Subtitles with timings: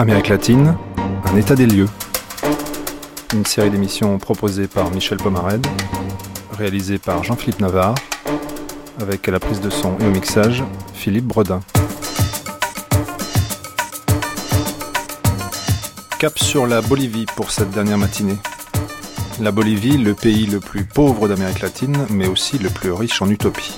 [0.00, 0.78] Amérique latine,
[1.26, 1.88] un état des lieux.
[3.34, 5.66] Une série d'émissions proposée par Michel Pomarède,
[6.56, 7.96] réalisée par Jean-Philippe Navarre,
[8.98, 10.64] avec à la prise de son et au mixage
[10.94, 11.60] Philippe Bredin.
[16.18, 18.38] Cap sur la Bolivie pour cette dernière matinée.
[19.38, 23.28] La Bolivie, le pays le plus pauvre d'Amérique latine, mais aussi le plus riche en
[23.28, 23.76] utopie.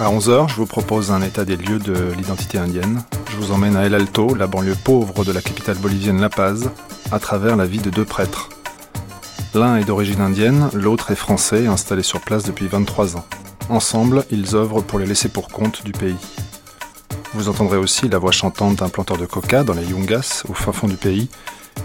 [0.00, 3.04] À 11h, je vous propose un état des lieux de l'identité indienne.
[3.36, 6.70] Je vous emmène à El Alto, la banlieue pauvre de la capitale bolivienne La Paz,
[7.12, 8.48] à travers la vie de deux prêtres.
[9.54, 13.26] L'un est d'origine indienne, l'autre est français, installé sur place depuis 23 ans.
[13.68, 16.16] Ensemble, ils œuvrent pour les laisser pour compte du pays.
[17.34, 20.72] Vous entendrez aussi la voix chantante d'un planteur de coca dans les Yungas, au fin
[20.72, 21.28] fond du pays,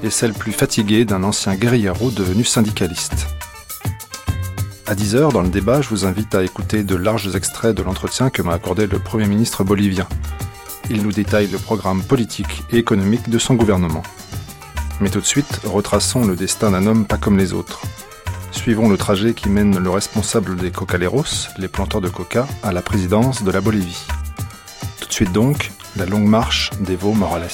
[0.04, 3.28] et celle plus fatiguée d'un ancien guerrillero devenu syndicaliste.
[4.88, 8.30] À 10h, dans le débat, je vous invite à écouter de larges extraits de l'entretien
[8.30, 10.08] que m'a accordé le Premier ministre bolivien.
[10.90, 14.04] Il nous détaille le programme politique et économique de son gouvernement.
[15.00, 17.82] Mais tout de suite, retraçons le destin d'un homme pas comme les autres.
[18.52, 22.82] Suivons le trajet qui mène le responsable des Cocaleros, les planteurs de coca, à la
[22.82, 24.06] présidence de la Bolivie.
[25.00, 27.50] Tout de suite donc, la longue marche d'Evo Morales.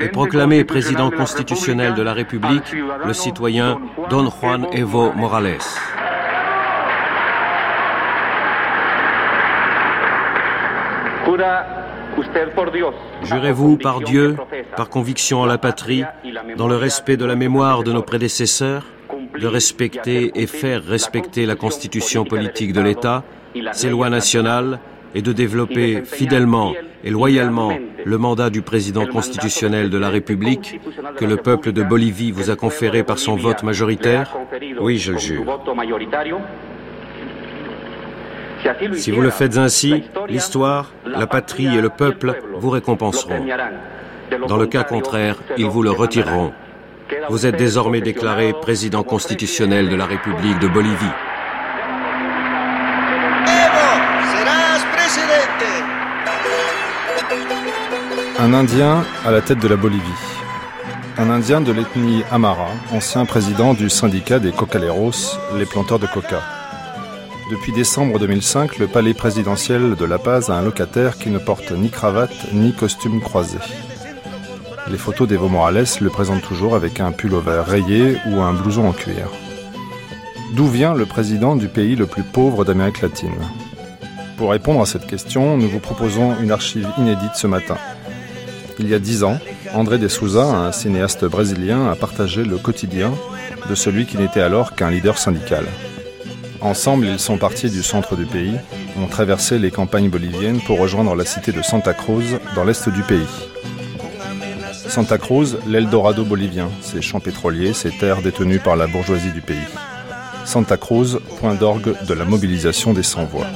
[0.00, 2.74] Est proclamé président constitutionnel de la République
[3.04, 3.78] le citoyen
[4.10, 5.58] Don Juan Evo Morales.
[13.22, 14.36] Jurez-vous par Dieu,
[14.76, 16.04] par conviction en la patrie,
[16.56, 18.84] dans le respect de la mémoire de nos prédécesseurs,
[19.38, 23.22] de respecter et faire respecter la constitution politique de l'État,
[23.72, 24.78] ses lois nationales,
[25.14, 26.74] et de développer fidèlement
[27.04, 27.72] et loyalement
[28.04, 30.80] le mandat du président constitutionnel de la République
[31.16, 34.36] que le peuple de Bolivie vous a conféré par son vote majoritaire
[34.80, 35.44] Oui, je le jure.
[38.94, 43.44] Si vous le faites ainsi, l'histoire, la patrie et le peuple vous récompenseront.
[44.48, 46.52] Dans le cas contraire, ils vous le retireront.
[47.28, 51.12] Vous êtes désormais déclaré président constitutionnel de la République de Bolivie.
[58.38, 60.02] Un Indien à la tête de la Bolivie.
[61.18, 66.42] Un Indien de l'ethnie Amara, ancien président du syndicat des Cocaleros, les planteurs de coca.
[67.50, 71.70] Depuis décembre 2005, le palais présidentiel de La Paz a un locataire qui ne porte
[71.70, 73.58] ni cravate ni costume croisé.
[74.88, 78.88] Les photos d'Evo Morales le présentent toujours avec un pull vert rayé ou un blouson
[78.88, 79.28] en cuir.
[80.54, 83.32] D'où vient le président du pays le plus pauvre d'Amérique latine?
[84.36, 87.78] Pour répondre à cette question, nous vous proposons une archive inédite ce matin.
[88.78, 89.38] Il y a dix ans,
[89.72, 93.12] André de Souza, un cinéaste brésilien, a partagé le quotidien
[93.68, 95.64] de celui qui n'était alors qu'un leader syndical.
[96.60, 98.56] Ensemble, ils sont partis du centre du pays,
[99.02, 103.02] ont traversé les campagnes boliviennes pour rejoindre la cité de Santa Cruz dans l'est du
[103.02, 103.26] pays.
[104.88, 109.56] Santa Cruz, l'Eldorado bolivien, ses champs pétroliers, ses terres détenues par la bourgeoisie du pays.
[110.44, 113.46] Santa Cruz, point d'orgue de la mobilisation des sans-voix.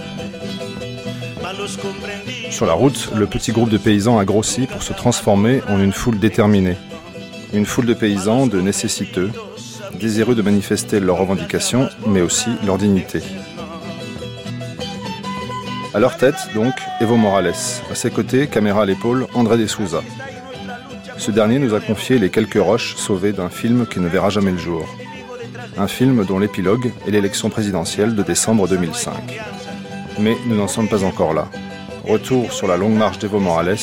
[2.50, 5.92] Sur la route, le petit groupe de paysans a grossi pour se transformer en une
[5.92, 6.76] foule déterminée.
[7.52, 9.30] Une foule de paysans, de nécessiteux,
[9.98, 13.20] désireux de manifester leurs revendications, mais aussi leur dignité.
[15.92, 17.54] À leur tête, donc, Evo Morales.
[17.90, 20.02] À ses côtés, caméra à l'épaule, André de Souza.
[21.18, 24.52] Ce dernier nous a confié les quelques roches sauvées d'un film qui ne verra jamais
[24.52, 24.86] le jour.
[25.76, 29.12] Un film dont l'épilogue est l'élection présidentielle de décembre 2005.
[30.20, 31.48] Mais nous n'en sommes pas encore là.
[32.04, 33.78] Retour sur la longue marche d'Evo Morales,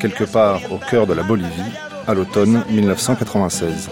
[0.00, 1.72] quelque part au cœur de la Bolivie,
[2.06, 3.90] à l'automne 1996.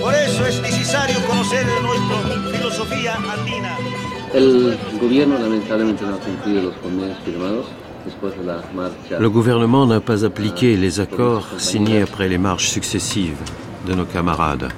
[0.00, 2.18] Por eso es necesario conocer nuestra
[2.52, 3.76] filosofía andina
[4.32, 7.66] El gobierno lamentablemente no ha cumplido los convenios firmados
[9.18, 13.38] Le gouvernement n'a pas appliqué les accords signés après les marches successives
[13.86, 14.68] de nos camarades.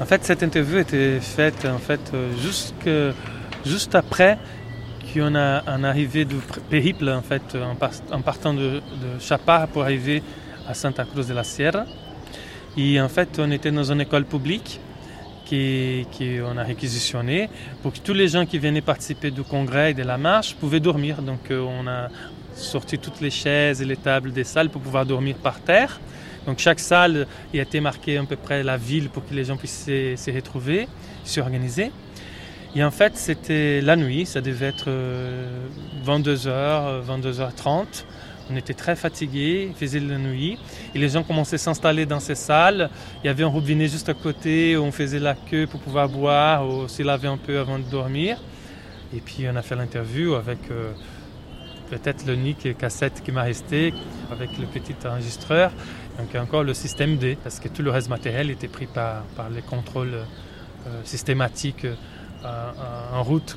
[0.00, 2.00] En fait, cette interview était faite en fait
[2.40, 2.74] juste,
[3.66, 4.38] juste après
[5.12, 6.36] qu'on a un arrivé du
[6.68, 7.56] périple en fait
[8.12, 10.22] en, partant de, de Chapar pour arriver
[10.68, 11.84] à Santa Cruz de la Sierra.
[12.76, 14.80] Et en fait, on était dans une école publique
[15.50, 17.48] qu'on a réquisitionné
[17.82, 20.80] pour que tous les gens qui venaient participer du congrès et de la marche pouvaient
[20.80, 21.22] dormir.
[21.22, 22.08] Donc euh, on a
[22.54, 26.00] sorti toutes les chaises et les tables des salles pour pouvoir dormir par terre.
[26.46, 29.56] Donc chaque salle a été marquée à peu près la ville pour que les gens
[29.56, 30.88] puissent se, retrouver,
[31.24, 31.90] s'organiser.
[32.76, 34.88] Et en fait, c'était la nuit, ça devait être
[36.06, 38.04] 22h, euh, 22h30.
[38.48, 40.56] On était très fatigués, il faisait la nuit,
[40.94, 42.90] et les gens commençaient à s'installer dans ces salles.
[43.22, 46.08] Il y avait un robinet juste à côté où on faisait la queue pour pouvoir
[46.08, 48.38] boire ou se laver un peu avant de dormir.
[49.14, 50.92] Et puis on a fait l'interview avec euh,
[51.90, 53.92] peut-être l'unique cassette qui m'a resté,
[54.30, 55.72] avec le petit enregistreur.
[56.18, 59.50] Donc encore le système D, parce que tout le reste matériel était pris par, par
[59.50, 61.86] les contrôles euh, systématiques
[62.44, 63.56] euh, en route.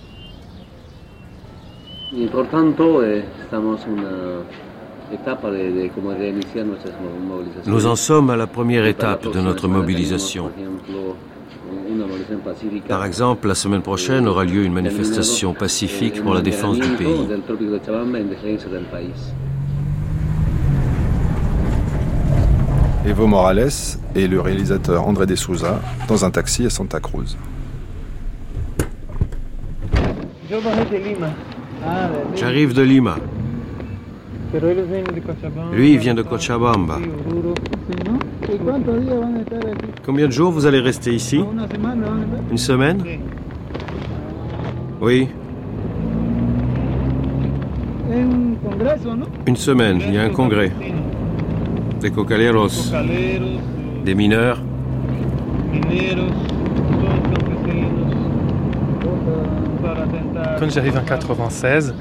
[2.12, 4.44] Y por tanto, eh, estamos una
[7.66, 10.50] nous en sommes à la première étape de notre mobilisation.
[12.88, 17.28] Par exemple, la semaine prochaine aura lieu une manifestation pacifique pour la défense du pays.
[23.06, 23.70] Evo Morales
[24.16, 27.38] et le réalisateur André De Souza dans un taxi à Santa Cruz.
[32.36, 33.16] J'arrive de Lima.
[35.74, 37.00] Lui, il vient de Cochabamba.
[40.06, 41.44] Combien de jours vous allez rester ici?
[42.52, 43.04] Une semaine?
[45.02, 45.28] Oui.
[49.48, 50.72] Une semaine, il y a un congrès.
[52.00, 52.68] Des cocaleros,
[54.06, 54.62] des mineurs.
[60.60, 61.94] Quand j'arrive en 96,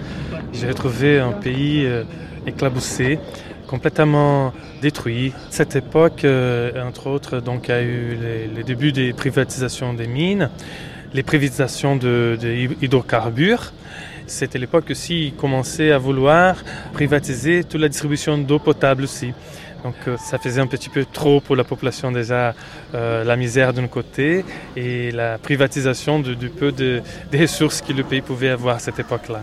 [0.52, 2.04] j'ai retrouvé un pays euh,
[2.46, 3.19] éclaboussé,
[3.66, 5.32] complètement détruit.
[5.50, 8.19] Cette époque, euh, entre autres, donc, a eu
[8.54, 10.50] les, débuts des privatisations des mines,
[11.14, 12.38] les privatisations de,
[12.82, 13.72] hydrocarbures.
[14.26, 16.56] C'était l'époque aussi, ils commençaient à vouloir
[16.93, 19.32] privatiser toute la distribution d'eau potable aussi.
[19.82, 22.55] Donc euh, ça faisait un petit peu trop pour la population déjà,
[22.94, 24.44] euh, la misère d'un côté
[24.76, 29.00] et la privatisation du, peu de, des ressources que le pays pouvait avoir à cette
[29.00, 29.43] époque-là.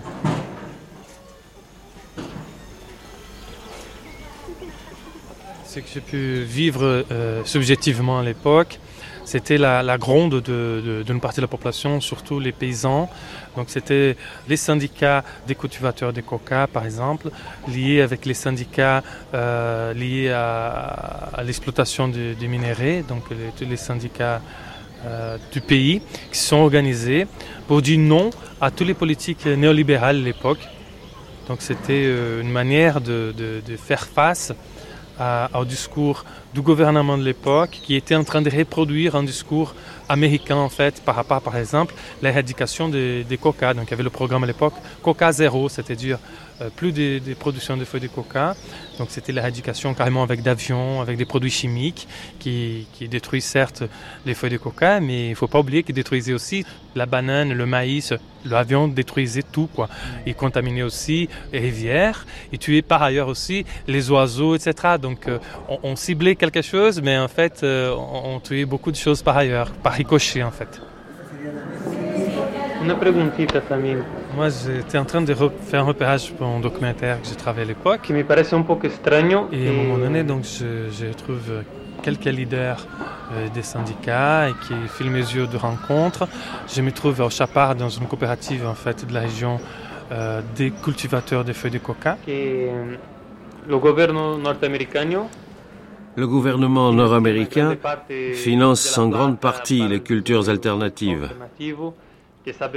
[5.66, 8.80] Ce que j'ai pu vivre euh, subjectivement à l'époque,
[9.30, 13.08] c'était la, gronde d'une partie de la population, surtout les paysans.
[13.56, 14.18] Donc c'était
[14.48, 17.30] les syndicats des cultivateurs de coca, par exemple,
[17.68, 19.04] liés avec les syndicats
[19.36, 24.42] euh, liés à, l'exploitation des minéraux, donc tous les syndicats
[25.06, 27.28] euh, du pays, qui sont organisés
[27.68, 30.68] pour dire non à toutes les politiques néolibérales à l'époque.
[31.48, 32.04] Donc c'était
[32.42, 34.54] une manière de, de faire face
[35.54, 36.24] au discours
[36.54, 39.76] du gouvernement de l'époque qui était en train de reproduire un discours
[40.10, 43.74] américain en fait par rapport par exemple l'éradication des, des coca.
[43.74, 44.74] Donc il y avait le programme à l'époque
[45.04, 46.20] Coca Zéro, c'est-à-dire
[46.62, 48.56] euh, plus de, production de feuilles de coca.
[48.98, 53.84] Donc c'était l'éradication carrément avec d'avions, avec des produits chimiques qui, qui, détruisent certes
[54.26, 57.54] les feuilles de coca, mais il ne faut pas oublier qu'ils détruisaient aussi la banane,
[57.54, 58.14] le maïs,
[58.46, 59.88] l'avion détruisait tout quoi.
[60.26, 64.96] Il contaminait aussi les rivières, il tuait par ailleurs aussi les oiseaux, etc.
[65.02, 65.40] Donc euh,
[65.84, 69.72] on, ciblait quelque chose, mais en fait euh, on, tuait beaucoup de choses par ailleurs,
[70.02, 70.74] ricochet en fait.
[72.84, 73.98] Une preguntita Samir.
[74.38, 75.34] Moi, j'étais en train de
[75.70, 78.02] faire un repérage pour un documentaire que j'ai travaillé à l'époque.
[78.04, 79.40] Qui me paraissait un peu extraño.
[79.52, 81.46] Et à un moment donné, donc, je, je trouve
[82.02, 82.82] quelques leaders
[83.32, 86.28] euh, des syndicats et qui filment mes yeux de rencontre.
[86.74, 89.60] Je me trouve au Chapard dans une coopérative en fait de la région
[90.12, 92.18] euh, des cultivateurs de feuilles de coca.
[92.28, 92.96] Euh,
[93.68, 95.06] le gouvernement nord-américain
[98.34, 101.30] finance en grande partie les cultures alternatives.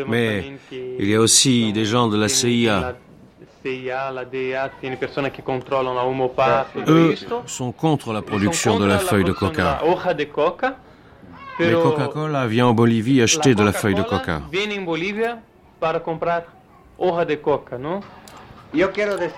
[0.09, 0.53] Mais
[0.99, 2.95] il y a aussi des gens de la CIA.
[6.89, 7.15] Eux
[7.47, 9.81] sont contre la production de la feuille de coca.
[11.59, 14.43] Mais Coca-Cola vient en Bolivie acheter de la feuille de coca.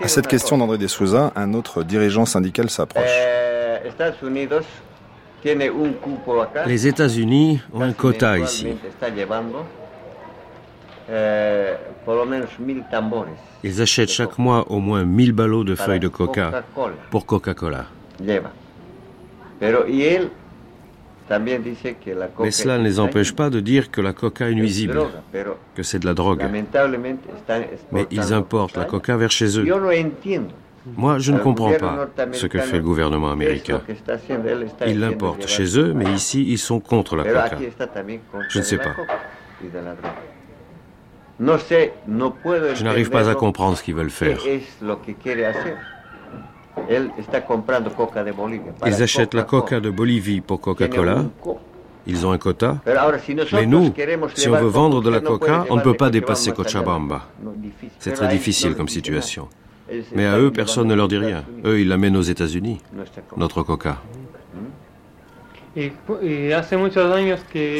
[0.01, 3.44] À cette question d'André de Souza, un autre dirigeant syndical s'approche.
[6.65, 8.67] Les États-Unis ont un quota ici.
[13.63, 16.63] Ils achètent chaque mois au moins 1000 ballots de feuilles de coca
[17.11, 17.85] pour Coca-Cola.
[18.19, 18.41] Mais
[22.51, 24.99] cela ne les empêche pas de dire que la coca est nuisible,
[25.75, 26.43] que c'est de la drogue.
[27.91, 29.65] Mais ils importent la coca vers chez eux.
[30.85, 33.81] Moi, je ne comprends pas ce que fait le gouvernement américain.
[34.87, 37.57] Ils l'importent chez eux, mais ici, ils sont contre la coca.
[38.49, 38.95] Je ne sais pas.
[41.39, 44.39] Je n'arrive pas à comprendre ce qu'ils veulent faire.
[48.85, 51.25] Ils achètent la coca de Bolivie pour Coca-Cola.
[52.07, 52.77] Ils ont un quota.
[53.53, 53.91] Mais nous,
[54.35, 57.27] si on veut vendre de la coca, on ne peut pas dépasser Cochabamba.
[57.99, 59.49] C'est très difficile comme situation.
[60.15, 61.43] Mais à eux, personne ne leur dit rien.
[61.63, 62.79] Eux, ils l'amènent aux États-Unis,
[63.37, 63.97] notre coca.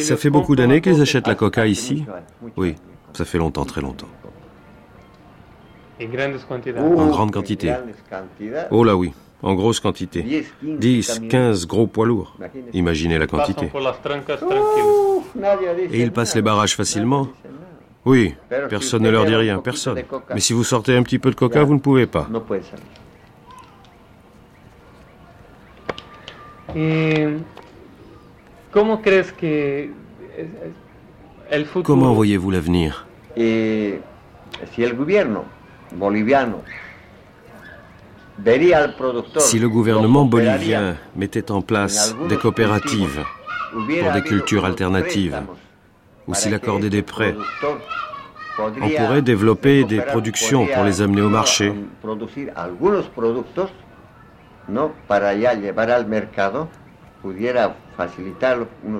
[0.02, 2.06] Ça fait beaucoup d'années qu'ils achètent la coca ici
[2.58, 2.76] Oui,
[3.14, 4.08] ça fait longtemps, très longtemps.
[6.78, 7.74] En grande quantité.
[8.70, 10.44] Oh là oui, en grosse quantité.
[10.62, 12.38] 10, 15 gros poids lourds.
[12.74, 13.72] Imaginez la quantité.
[15.92, 17.30] Et ils passent les barrages facilement
[18.06, 18.36] Oui,
[18.70, 20.02] personne ne leur dit rien, personne.
[20.34, 22.28] Mais si vous sortez un petit peu de coca, vous ne pouvez pas.
[31.84, 33.08] Comment voyez-vous l'avenir?
[39.36, 43.24] Si le gouvernement bolivien mettait en place des coopératives
[43.72, 45.42] pour des cultures alternatives,
[46.28, 47.36] ou s'il accordait des prêts,
[48.58, 51.74] on pourrait développer des productions pour les amener au marché.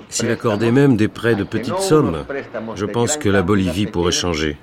[0.10, 2.26] S'il accordait même des prêts de petites sommes,
[2.76, 4.58] je pense que la Bolivie pourrait changer.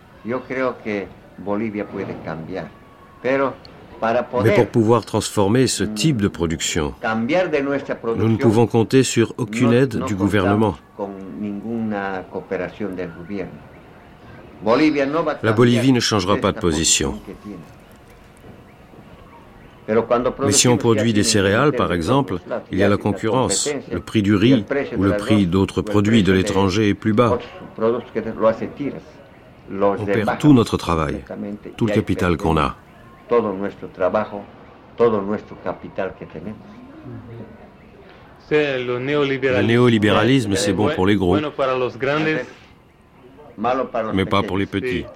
[4.42, 10.04] Mais pour pouvoir transformer ce type de production, nous ne pouvons compter sur aucune aide
[10.04, 10.76] du gouvernement.
[15.42, 17.14] La Bolivie ne changera pas de position.
[19.88, 22.38] Mais si on produit des céréales, par exemple,
[22.70, 23.68] il y a la concurrence.
[23.90, 24.64] Le prix du riz
[24.96, 27.38] ou le prix d'autres produits de l'étranger est plus bas.
[29.70, 31.24] On perd tout notre travail,
[31.76, 32.76] tout le capital qu'on a.
[38.50, 41.38] Le néolibéralisme, c'est bon pour les gros,
[44.12, 45.06] mais pas pour les petits.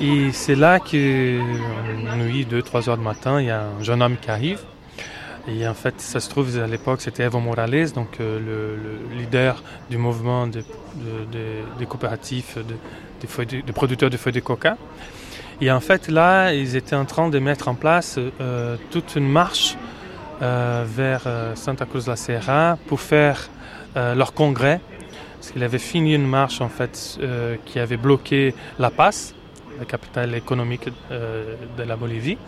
[0.00, 1.38] Et c'est là que,
[2.16, 4.60] nuit, 2-3 heures du matin, il y a un jeune homme qui arrive.
[5.48, 9.62] Et en fait, ça se trouve, à l'époque, c'était Evo Morales, donc euh, le, leader
[9.90, 14.76] du mouvement des coopératifs de, producteurs de feuilles de coca.
[15.60, 19.28] Et en fait, là, ils étaient en train de mettre en place euh, toute une
[19.28, 19.76] marche
[20.42, 21.22] euh, vers
[21.54, 23.50] Santa Cruz de la Sierra pour faire
[23.94, 24.80] leur congrès.
[25.38, 27.18] Parce qu'il avait fini une marche, en fait,
[27.66, 29.34] qui avait bloqué La Paz,
[29.78, 32.38] la capitale économique de la Bolivie.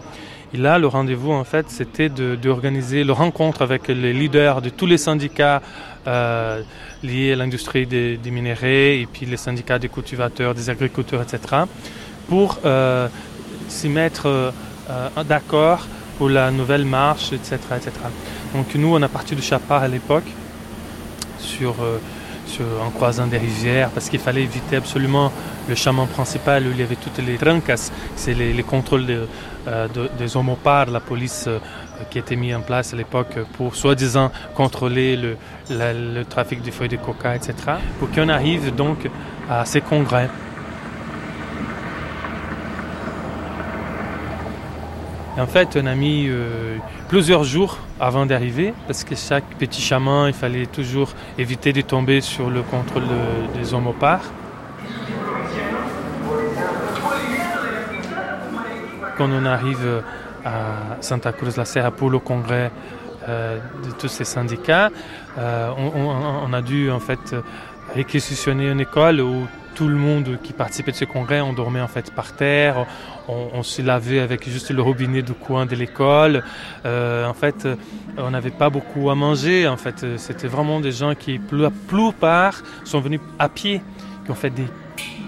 [0.55, 4.87] Et là, le rendez-vous, en fait, c'était d'organiser le rencontre avec les leaders de tous
[4.87, 5.61] les syndicats
[6.07, 6.63] euh,
[7.03, 11.65] liés à l'industrie des, minéraux et puis les syndicats des cultivateurs, des agriculteurs, etc.,
[12.29, 13.09] pour euh,
[13.67, 14.53] s'y mettre euh,
[15.25, 17.91] d'accord pour la nouvelle marche, etc., etc.
[18.55, 20.31] Donc nous, on a parti de Chapar à l'époque
[21.41, 21.75] sur
[22.81, 25.33] en croisant des rivières parce qu'il fallait éviter absolument
[25.69, 29.27] le chemin principal où il y avait toutes les trancas, c'est les, contrôles
[29.67, 31.59] euh, des homopares, la police euh,
[32.11, 36.97] qui était mis en place à l'époque pour soi-disant contrôler le, trafic de feuilles de
[36.97, 37.55] coca, etc.
[37.99, 39.09] Pour qu'on arrive donc
[39.49, 40.29] à ces congrès.
[45.37, 46.77] en fait, on a mis euh,
[47.09, 52.21] plusieurs jours avant d'arriver, parce que chaque petit chemin, il fallait toujours éviter de tomber
[52.21, 53.05] sur le contrôle
[53.57, 54.31] des homopares.
[59.17, 60.03] Quand on arrive
[60.45, 62.71] à Santa Cruz la Serra pour le congrès
[63.27, 64.91] de tous ces syndicats.
[65.37, 65.91] On,
[66.47, 67.35] on, a dû en fait
[67.95, 71.89] réquisitionner une école où tout le monde qui participait de ce congrès, on dormait en
[71.89, 72.87] fait par terre,
[73.29, 76.45] on, se lavait avec juste le robinet du coin de l'école.
[76.85, 77.67] Euh, en fait,
[78.19, 79.67] on n'avait pas beaucoup à manger.
[79.67, 83.83] En fait, c'était vraiment des gens qui, la plupart, sont venus à pied,
[84.25, 84.67] qui ont fait des,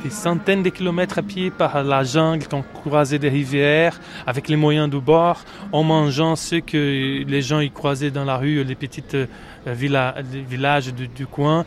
[0.06, 4.48] des centaines de kilomètres à pied par la jungle, qui ont croisé des rivières avec
[4.48, 8.62] les moyens du bord, en mangeant ce que les gens y croisaient dans la rue,
[8.62, 9.26] les petites euh,
[9.66, 11.64] villages du, coin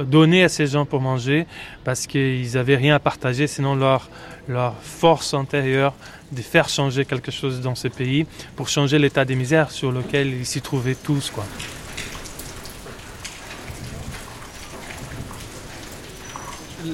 [0.00, 1.46] donner à ces gens pour manger
[1.84, 4.08] parce qu'ils n'avaient rien à partager, sinon leur,
[4.80, 5.92] force intérieure
[6.32, 8.26] de faire changer quelque chose dans ce pays
[8.56, 11.30] pour changer l'état des misères sur lequel ils s'y trouvaient tous.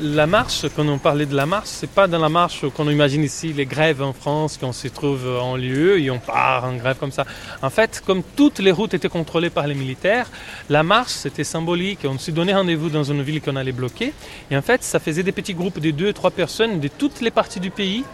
[0.02, 3.22] La marche, quand on parlait de la marche, c'est pas dans la marche qu'on imagine
[3.22, 6.96] ici les grèves en France, qu'on se trouve en lieu et on part en grève
[6.98, 7.26] comme ça.
[7.62, 10.30] En fait, comme toutes les routes étaient contrôlées par les militaires,
[10.68, 12.00] la marche c'était symbolique.
[12.04, 14.12] On s'est donné rendez-vous dans une ville qu'on allait bloquer
[14.50, 17.30] et en fait, ça faisait des petits groupes de deux, trois personnes de toutes les
[17.30, 18.04] parties du pays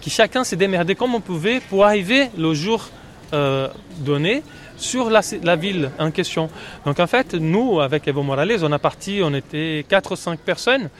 [0.00, 2.88] qui chacun s'est démerdé comme on pouvait pour arriver le jour
[3.32, 3.68] euh,
[3.98, 4.42] donné
[4.76, 6.50] sur la, la, ville en question.
[6.84, 10.40] Donc en fait, nous, avec Evo Morales, on a parti, on était quatre ou cinq
[10.40, 10.90] personnes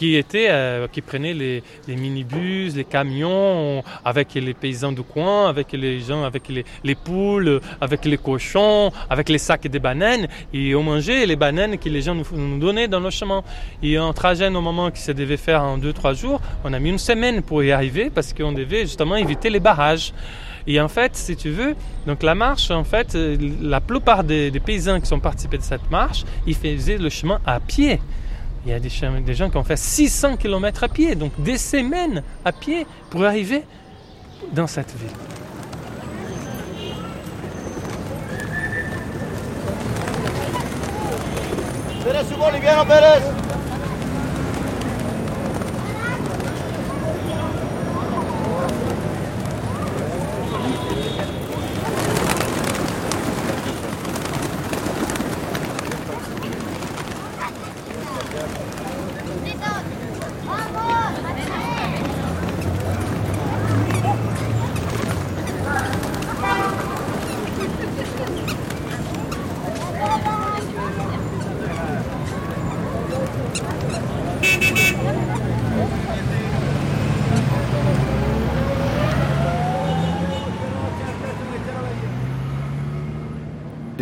[0.00, 5.72] qui, était, euh, qui prenait les, minibus, les camions, avec les paysans du coin, avec
[5.72, 10.26] les gens, avec les, les, poules, avec les cochons, avec les sacs de bananes.
[10.54, 13.42] Et on mangeait les bananes que les gens nous, donnaient dans le chemin.
[13.82, 16.78] Et un trajet, au moment qui se devait faire en deux, trois jours, on a
[16.78, 20.14] mis une semaine pour y arriver parce qu'on devait justement éviter les barrages.
[20.66, 21.74] Et en fait, si tu veux,
[22.06, 23.18] donc la marche, en fait,
[23.60, 27.38] la plupart des, des paysans qui sont participés de cette marche, ils faisaient le chemin
[27.44, 28.00] à pied.
[28.64, 32.22] Il y a des, gens qui ont fait 600 km à pied, donc des semaines
[32.44, 33.64] à pied pour arriver
[34.52, 35.08] dans cette ville.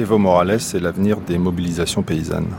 [0.09, 2.55] Evo Morales et l'avenir des mobilisations paysannes.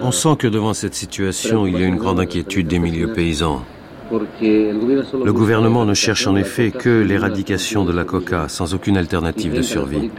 [0.00, 3.62] On sent que devant cette situation, il y a une grande inquiétude des milieux paysans.
[4.10, 9.60] Le gouvernement ne cherche en effet que l'éradication de la coca sans aucune alternative de
[9.60, 10.10] survie.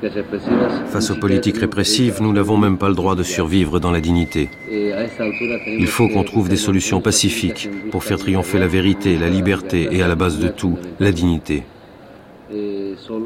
[0.85, 4.51] Face aux politiques répressives, nous n'avons même pas le droit de survivre dans la dignité.
[4.69, 10.03] Il faut qu'on trouve des solutions pacifiques pour faire triompher la vérité, la liberté et
[10.03, 11.63] à la base de tout, la dignité.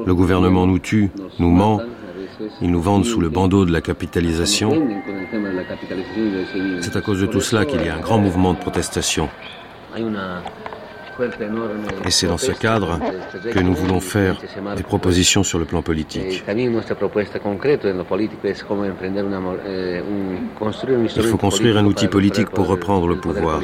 [0.05, 1.09] Le gouvernement nous tue,
[1.39, 1.81] nous ment,
[2.61, 4.71] ils nous vendent sous le bandeau de la capitalisation.
[6.81, 9.29] C'est à cause de tout cela qu'il y a un grand mouvement de protestation.
[12.05, 12.99] Et c'est dans ce cadre
[13.51, 14.37] que nous voulons faire
[14.75, 16.43] des propositions sur le plan politique.
[21.17, 23.61] Il faut construire un outil politique pour reprendre le pouvoir.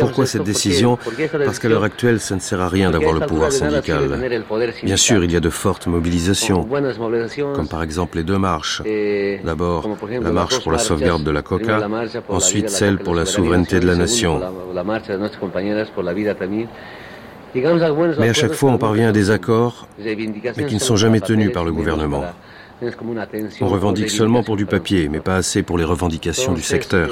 [0.00, 0.98] Pourquoi cette décision?
[1.44, 4.20] Parce qu'à l'heure actuelle, ça ne sert à rien d'avoir le pouvoir syndical.
[4.82, 6.66] Bien sûr, il y a de fortes mobilisations,
[7.54, 8.82] comme par exemple les deux marches.
[9.44, 11.88] D'abord, la marche pour la sauvegarde de la coca,
[12.28, 14.40] ensuite celle pour la souveraineté de la nation.
[17.54, 21.52] Mais à chaque fois, on parvient à des accords, mais qui ne sont jamais tenus
[21.52, 22.24] par le gouvernement.
[23.60, 27.08] On revendique seulement pour du papier, mais pas assez pour les revendications du secteur.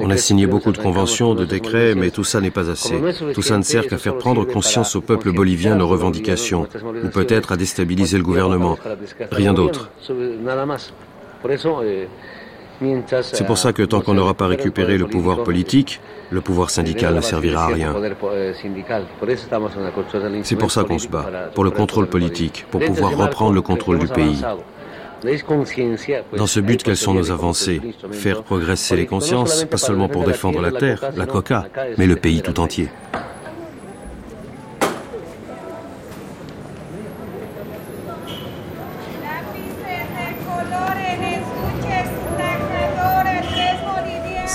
[0.00, 2.94] On a signé beaucoup de conventions, de décrets, mais tout ça n'est pas assez.
[3.32, 6.68] Tout ça ne sert qu'à faire prendre conscience au peuple bolivien nos revendications,
[7.02, 8.78] ou peut-être à déstabiliser le gouvernement.
[9.30, 9.90] Rien d'autre.
[13.22, 17.14] C'est pour ça que tant qu'on n'aura pas récupéré le pouvoir politique, le pouvoir syndical
[17.14, 17.94] ne servira à rien.
[20.42, 23.98] C'est pour ça qu'on se bat, pour le contrôle politique, pour pouvoir reprendre le contrôle
[23.98, 24.42] du pays.
[26.36, 27.80] Dans ce but, quelles sont nos avancées
[28.12, 32.42] Faire progresser les consciences, pas seulement pour défendre la terre, la coca, mais le pays
[32.42, 32.88] tout entier.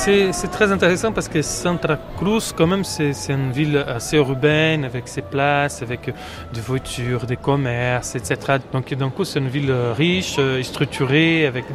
[0.02, 5.10] C'est très intéressant parce que Santa Cruz, quand même, c'est une ville assez urbaine, avec
[5.10, 6.14] ses places, avec
[6.54, 8.60] des voitures, des commerces, etc.
[8.72, 11.66] Donc, d'un coup, c'est une ville riche, euh, structurée, avec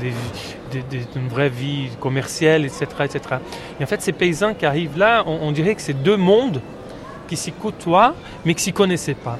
[1.14, 3.20] une vraie vie commerciale, etc., etc.
[3.78, 6.62] Et en fait, ces paysans qui arrivent là, on, dirait que c'est deux mondes
[7.28, 8.14] qui s'y côtoient,
[8.46, 9.38] mais qui ne s'y connaissaient pas.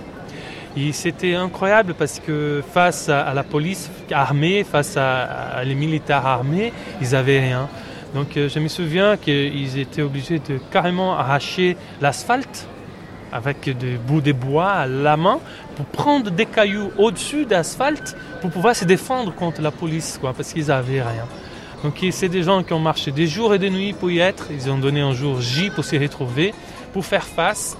[0.77, 6.27] Et c'était incroyable parce que face à, la police armée, face à, à les militaires
[6.27, 6.71] armés,
[7.01, 7.67] ils n'avaient rien.
[8.15, 12.69] Donc euh, je me souviens qu'ils étaient obligés de carrément arracher l'asphalte
[13.33, 15.41] avec des bouts de bois à la main
[15.75, 20.67] pour prendre des cailloux au-dessus d'asphalte pour pouvoir se défendre contre la police, parce qu'ils
[20.67, 21.27] n'avaient rien.
[21.83, 24.47] Donc c'est des gens qui ont marché des jours et des nuits pour y être.
[24.53, 26.55] Ils ont donné un jour J pour s'y retrouver,
[26.93, 27.77] pour faire face.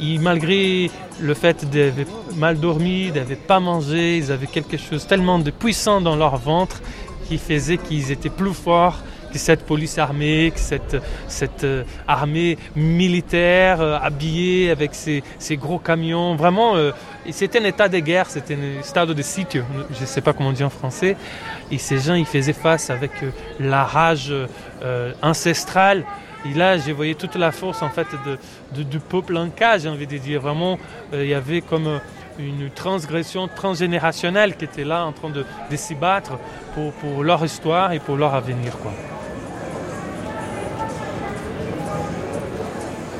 [0.00, 5.38] Et malgré le fait d'avoir mal dormi, d'avoir pas mangé, ils avaient quelque chose tellement
[5.38, 6.80] de puissant dans leur ventre
[7.26, 8.98] qui faisait qu'ils étaient plus forts
[9.32, 15.22] que cette police armée, que cette, cette euh, armée militaire euh, habillée avec ses,
[15.56, 16.36] gros camions.
[16.36, 16.92] Vraiment, euh,
[17.30, 19.62] c'était un état de guerre, c'était un stade de sitio,
[19.94, 21.16] je ne sais pas comment on dit en français.
[21.70, 23.10] Et ces gens, ils faisaient face avec
[23.60, 24.32] la rage
[25.22, 26.04] ancestrale.
[26.46, 28.06] Et là, j'ai voyé toute la force en fait
[28.74, 30.40] de, du peuple en cas, j'ai envie de dire.
[30.40, 30.78] Vraiment,
[31.12, 32.00] il y avait comme
[32.38, 36.38] une transgression transgénérationnelle qui était là en train de, de s'y battre
[36.74, 38.72] pour, pour, leur histoire et pour leur avenir.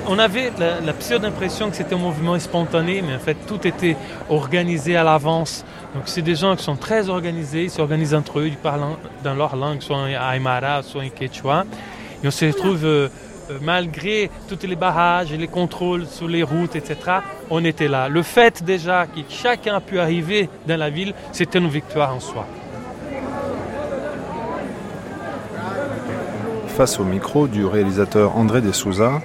[0.09, 3.97] On avait la, la pseudo-impression que c'était un mouvement spontané, mais en fait tout était
[4.31, 5.65] organisé à l'avance.
[5.95, 9.35] Donc c'est des gens qui sont très organisés, ils s'organisent entre eux, ils parlent dans
[9.35, 11.65] leur langue, soit en Aymara, soit en Quechua.
[12.23, 13.09] Et on se retrouve, euh,
[13.51, 16.97] euh, malgré tous les barrages et les contrôles sur les routes, etc.,
[17.51, 18.09] on était là.
[18.09, 22.21] Le fait déjà que chacun a pu arriver dans la ville, c'était une victoire en
[22.21, 22.47] soi.
[26.77, 29.21] Face au micro du réalisateur André De Souza,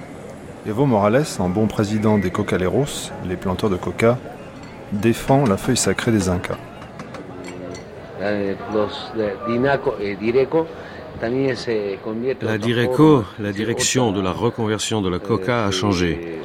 [0.66, 4.18] Evo Morales, en bon président des Cocaleros, les planteurs de coca,
[4.92, 6.56] défend la feuille sacrée des Incas.
[12.40, 16.40] La Direco, la direction de la reconversion de la coca, a changé.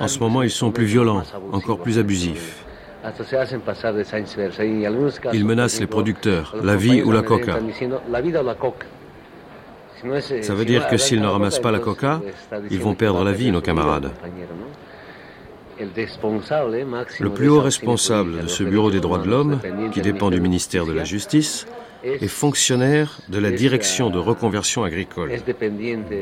[0.00, 1.22] En ce moment, ils sont plus violents,
[1.52, 2.64] encore plus abusifs.
[5.32, 7.60] Ils menacent les producteurs, la vie ou la coca.
[10.42, 12.20] Ça veut dire que s'ils ne ramassent pas la coca,
[12.70, 14.12] ils vont perdre la vie, nos camarades.
[17.20, 19.60] Le plus haut responsable de ce Bureau des droits de l'homme,
[19.92, 21.66] qui dépend du ministère de la Justice,
[22.04, 25.30] est fonctionnaire de la direction de reconversion agricole,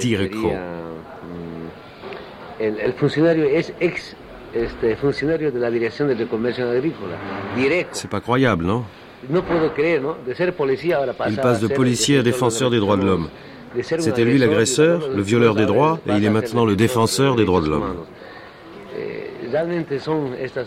[0.01, 0.53] DIRECO.
[7.93, 8.85] C'est pas croyable, non?
[9.29, 13.29] Il passe de policier à défenseur des droits de l'homme.
[13.83, 17.61] C'était lui l'agresseur, le violeur des droits, et il est maintenant le défenseur des droits
[17.61, 17.97] de l'homme.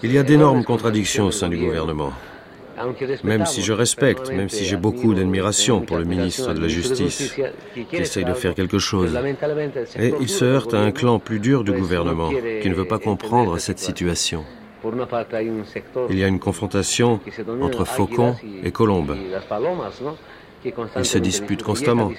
[0.03, 2.13] Il y a d'énormes contradictions au sein du gouvernement.
[3.23, 7.35] Même si je respecte, même si j'ai beaucoup d'admiration pour le ministre de la Justice,
[7.73, 9.17] qui essaye de faire quelque chose,
[9.99, 12.29] et il se heurte à un clan plus dur du gouvernement,
[12.61, 14.45] qui ne veut pas comprendre cette situation.
[16.09, 17.19] Il y a une confrontation
[17.61, 19.17] entre faucons et colombes.
[20.97, 22.11] Ils se disputent constamment.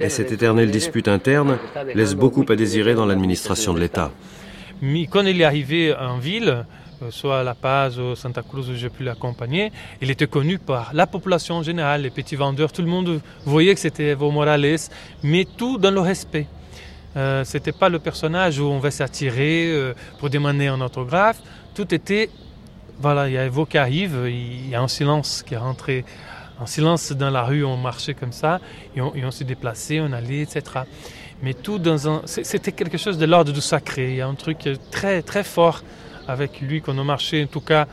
[0.00, 1.58] Et cette éternelle dispute interne
[1.94, 4.10] laisse beaucoup à désirer dans l'administration de l'État.
[4.82, 6.64] Mais quand il est arrivé en ville,
[7.02, 9.70] euh, soit à La Paz ou Santa Cruz où j'ai pu l'accompagner,
[10.00, 13.74] il était connu par la population en général, les petits vendeurs, tout le monde voyait
[13.74, 14.76] que c'était Evo Morales,
[15.22, 16.46] mais tout dans le respect.
[17.16, 21.40] Euh, c'était pas le personnage où on va s'attirer euh, pour demander un autographe.
[21.74, 22.30] Tout était,
[22.98, 26.04] voilà, il y a Evo qui arrive, il y a un silence qui est rentré
[26.58, 28.60] en silence dans la rue, on marchait comme ça,
[28.94, 30.62] et on, s'est déplacé, on allait, etc.
[31.42, 32.22] Mais tout dans un...
[32.24, 34.10] C'était quelque chose de l'ordre du sacré.
[34.10, 35.82] Il y a un truc très, très fort
[36.26, 37.86] avec lui qu'on a marché, en tout cas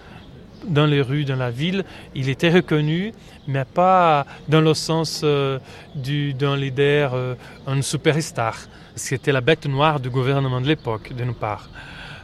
[0.66, 1.84] dans les rues, dans la ville.
[2.16, 3.14] Il était reconnu,
[3.48, 5.60] mais pas dans le sens euh,
[5.96, 7.36] d'un leader, euh,
[7.68, 8.58] un superstar.
[8.96, 11.70] C'était la bête noire du gouvernement de l'époque, de nos part.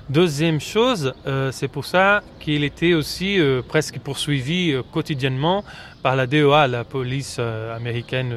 [0.10, 5.64] Deuxième chose, euh, c'est pour ça qu'il était aussi euh, presque poursuivi quotidiennement
[6.02, 8.34] par la DEA, la police américaine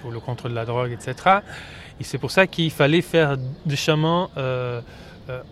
[0.00, 1.38] pour le contrôle de la drogue, etc.
[2.00, 3.36] Et c'est pour ça qu'il fallait faire
[3.66, 4.28] des chemins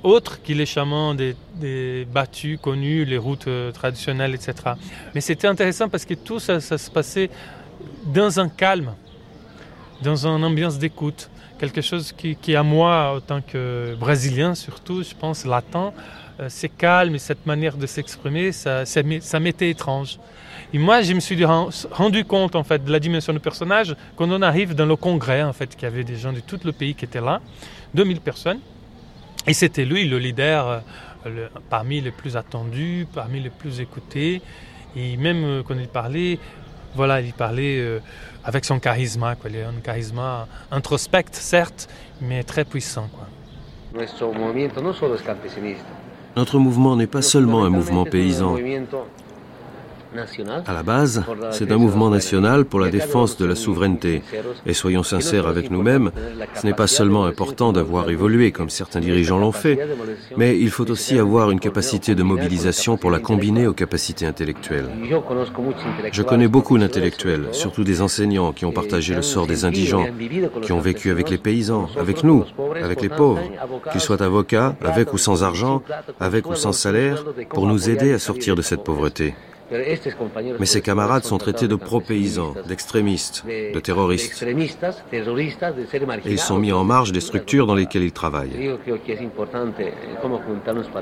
[0.02, 4.54] autres que les chemins des, des, battus connus, les routes traditionnelles, etc.
[5.14, 7.30] Mais c'était intéressant parce que tout ça, se passait
[8.06, 8.94] dans un calme,
[10.02, 11.30] dans une ambiance d'écoute
[11.62, 15.92] quelque chose qui, à moi, en tant que Brésilien surtout, je pense, latin,
[16.40, 20.18] euh, c'est calme et cette manière de s'exprimer, ça, ça m'était étrange.
[20.74, 23.94] Et moi, je me suis ren- rendu compte en fait de la dimension du personnage
[24.16, 26.58] quand on arrive dans le congrès en fait, qu'il y avait des gens de tout
[26.64, 27.40] le pays qui étaient là,
[27.94, 28.60] 2000 personnes,
[29.46, 30.78] et c'était lui le leader euh,
[31.26, 34.40] le- parmi les plus attendus, parmi les plus écoutés,
[34.96, 36.38] et même euh, quand il parlait,
[36.94, 37.98] voilà, il parlait euh,
[38.44, 39.50] avec son charisme, quoi.
[39.50, 40.20] Il a un charisme
[40.70, 41.88] introspect certes,
[42.20, 43.26] mais très puissant, quoi.
[46.34, 48.54] Notre mouvement n'est pas seulement un mouvement paysan.
[50.66, 54.22] À la base, c'est un mouvement national pour la défense de la souveraineté.
[54.66, 56.10] Et soyons sincères avec nous-mêmes,
[56.54, 59.78] ce n'est pas seulement important d'avoir évolué comme certains dirigeants l'ont fait,
[60.36, 64.88] mais il faut aussi avoir une capacité de mobilisation pour la combiner aux capacités intellectuelles.
[66.12, 70.06] Je connais beaucoup d'intellectuels, surtout des enseignants qui ont partagé le sort des indigents,
[70.62, 72.44] qui ont vécu avec les paysans, avec nous,
[72.82, 73.42] avec les pauvres,
[73.90, 75.82] qu'ils soient avocats, avec ou sans argent,
[76.20, 79.34] avec ou sans salaire, pour nous aider à sortir de cette pauvreté.
[80.58, 84.44] Mais ces camarades sont traités de pro-paysans, d'extrémistes, de terroristes.
[86.24, 88.76] Et ils sont mis en marge des structures dans lesquelles ils travaillent.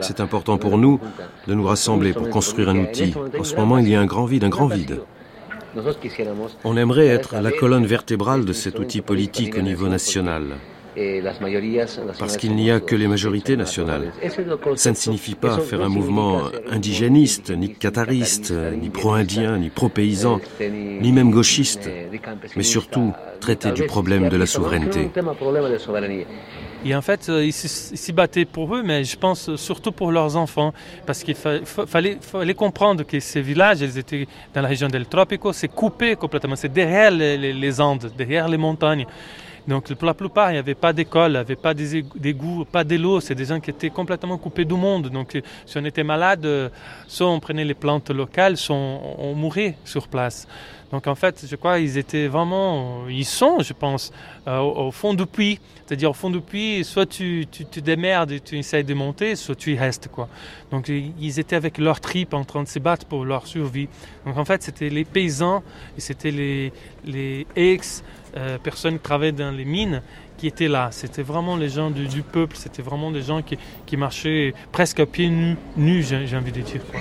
[0.00, 1.00] C'est important pour nous
[1.46, 3.14] de nous rassembler pour construire un outil.
[3.38, 5.00] En ce moment, il y a un grand vide, un grand vide.
[6.64, 10.56] On aimerait être la colonne vertébrale de cet outil politique au niveau national.
[12.18, 14.12] Parce qu'il n'y a que les majorités nationales.
[14.76, 21.12] Ça ne signifie pas faire un mouvement indigéniste, ni qatariste, ni pro-indien, ni pro-paysan, ni
[21.12, 21.88] même gauchiste,
[22.57, 25.11] mais surtout traiter du problème de la souveraineté.
[26.85, 30.37] Et en fait, euh, ils s'y battaient pour eux, mais je pense surtout pour leurs
[30.37, 30.72] enfants,
[31.07, 34.88] parce qu'il fa- fa- fallait, fallait comprendre que ces villages, ils étaient dans la région
[34.88, 39.07] del Tropico, c'est coupé complètement, c'est derrière les, les- les Andes, derrière les montagnes.
[39.68, 42.85] Donc pour la plupart, il n'y avait pas d'école, il n'y avait pas d'égouts, pas
[42.85, 45.09] d'eau, c'est des gens qui étaient complètement coupés du monde.
[45.09, 46.68] Donc euh, si on était malade, euh,
[47.07, 50.46] soit on prenait les plantes locales, soit on, on mourait sur place.
[50.92, 54.12] Donc en fait, je crois qu'ils étaient vraiment, ils sont, je pense,
[54.48, 55.61] euh, au, fond du puits.
[55.87, 59.37] C'est-à-dire au fond du puits, soit tu, tu te démerdes et tu essayes de monter,
[59.37, 60.09] soit tu y restes.
[60.09, 60.29] Quoi.
[60.70, 63.88] Donc ils étaient avec leurs tripes en train de se battre pour leur survie.
[64.26, 65.62] Donc en fait, c'était les paysans
[65.96, 66.72] et c'était les,
[67.05, 68.03] les ex
[68.37, 70.03] euh, qui travaillaient dans les mines
[70.38, 70.88] qui étaient là.
[70.90, 74.98] C'était vraiment les gens du, du peuple, c'était vraiment des gens qui, qui marchaient presque
[75.00, 76.81] à pieds nus, nus j'ai envie de dire.
[76.90, 77.00] quoi.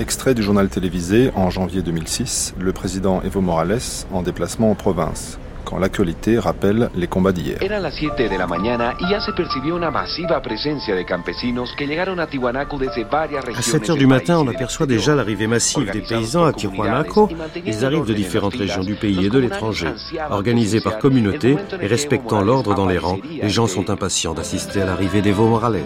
[0.00, 5.38] Extrait du journal télévisé en janvier 2006, le président Evo Morales en déplacement en province,
[5.66, 7.58] quand l'actualité rappelle les combats d'hier.
[7.60, 11.74] Eran las 7 de la mañana y ya se percibió una masiva presencia de campesinos
[11.76, 15.14] que llegaron a Tiwanaku desde varias À regiones 7 heures du matin, on aperçoit déjà
[15.14, 17.28] l'arrivée massive des paysans à Tijuanaco.
[17.66, 19.88] Ils arrivent de différentes régions du pays et de l'étranger.
[20.30, 24.86] Organisés par communauté et respectant l'ordre dans les rangs, les gens sont impatients d'assister à
[24.86, 25.84] l'arrivée d'Evo Morales.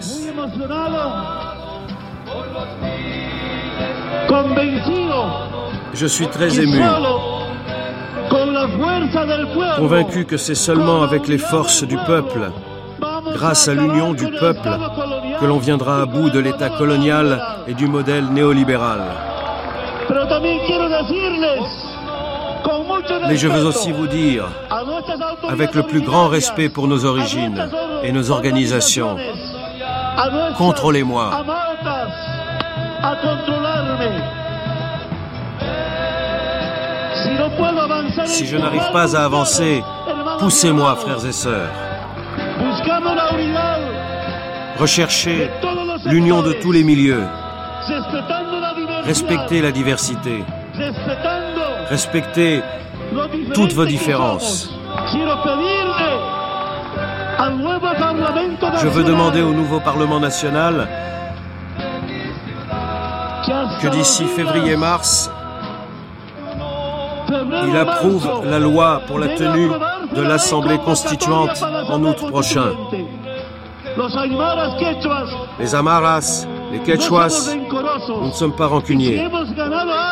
[5.93, 6.81] Je suis très ému,
[9.77, 12.51] convaincu que c'est seulement avec les forces du peuple,
[13.33, 14.69] grâce à l'union du peuple,
[15.39, 19.01] que l'on viendra à bout de l'État colonial et du modèle néolibéral.
[23.27, 24.45] Mais je veux aussi vous dire,
[25.47, 27.69] avec le plus grand respect pour nos origines
[28.03, 29.17] et nos organisations,
[30.57, 31.31] contrôlez-moi.
[38.25, 39.83] Si je n'arrive pas à avancer,
[40.39, 41.69] poussez-moi, frères et sœurs.
[44.77, 45.49] Recherchez
[46.05, 47.23] l'union de tous les milieux.
[49.03, 50.43] Respectez la diversité.
[51.89, 52.61] Respectez
[53.53, 54.73] toutes vos différences.
[58.81, 60.87] Je veux demander au nouveau Parlement national
[63.81, 65.29] que d'ici février-mars,
[67.67, 69.69] il approuve la loi pour la tenue
[70.15, 72.71] de l'Assemblée constituante en août prochain.
[75.59, 77.55] Les Amaras, les Quechuas,
[78.09, 79.27] nous ne sommes pas rancuniers.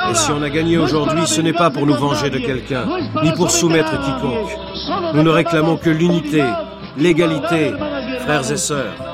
[0.10, 2.86] Et si on a gagné aujourd'hui, ce n'est pas pour nous venger de quelqu'un,
[3.24, 4.58] ni pour soumettre quiconque.
[5.14, 6.44] Nous ne réclamons que l'unité,
[6.98, 7.74] l'égalité,
[8.22, 9.13] frères et sœurs.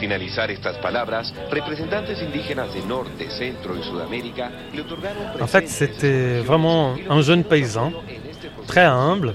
[0.00, 6.94] Finalizar estas palabras, representantes indígenas de Norte, Centro y Sudamérica le En fait, c'était vraiment
[7.08, 7.92] un jeune paysan,
[8.66, 9.34] très humble,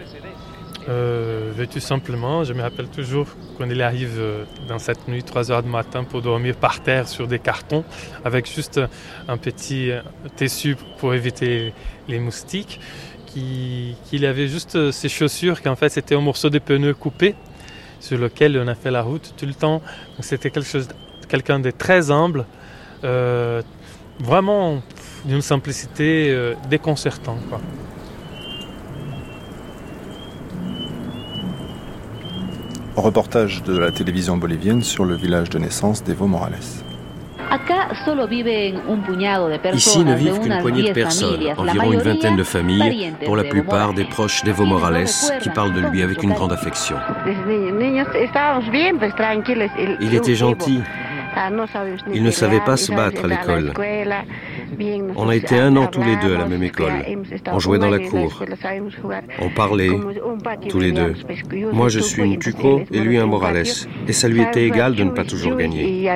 [0.89, 2.43] euh, vêtu simplement.
[2.43, 6.03] Je me rappelle toujours quand il arrive euh, dans cette nuit, 3 heures du matin,
[6.03, 7.83] pour dormir par terre sur des cartons,
[8.25, 8.81] avec juste
[9.27, 10.01] un petit euh,
[10.35, 11.73] tissu pour éviter
[12.07, 12.79] les moustiques,
[13.25, 17.33] qu'il avait juste ses chaussures, qu'en fait c'était un morceau de pneu coupé
[18.03, 19.81] sur lequel on a fait la route tout le temps.
[20.19, 20.51] C'était
[21.29, 22.45] quelqu'un de très humble,
[23.05, 23.61] euh,
[24.19, 24.81] vraiment
[25.23, 27.39] d'une simplicité euh, déconcertante.
[32.97, 36.82] Reportage de la télévision bolivienne sur le village de naissance d'Evo Morales.
[39.73, 43.93] Ici ne vivent qu'une poignée de personnes, environ une vingtaine de familles, pour la plupart
[43.93, 45.07] des proches d'Evo Morales,
[45.41, 46.95] qui parlent de lui avec une grande affection.
[49.99, 50.81] Il était gentil.
[52.13, 53.73] Il ne savait pas se battre à l'école.
[55.15, 56.93] On a été un an tous les deux à la même école.
[57.51, 58.43] On jouait dans la cour.
[59.39, 59.89] On parlait,
[60.69, 61.13] tous les deux.
[61.71, 63.63] Moi, je suis une Tuco et lui un Morales.
[64.07, 66.09] Et ça lui était égal de ne pas toujours gagner.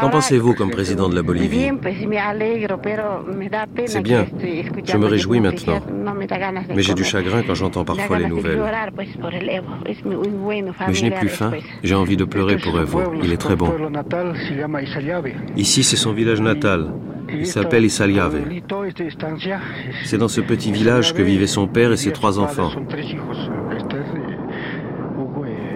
[0.00, 1.70] Qu'en pensez-vous comme président de la Bolivie?
[3.86, 4.26] C'est bien.
[4.84, 5.80] Je me réjouis maintenant.
[6.74, 8.60] Mais j'ai du chagrin quand j'entends parfois les nouvelles.
[10.86, 11.52] Mais je n'ai plus faim.
[11.82, 13.00] J'ai envie de pleurer pour Evo.
[13.22, 13.72] Il est très bon.
[15.56, 16.90] Ici, c'est son village natal.
[17.32, 18.38] Il s'appelle Isaliave.
[20.04, 22.70] C'est dans ce petit village que vivaient son père et ses trois enfants.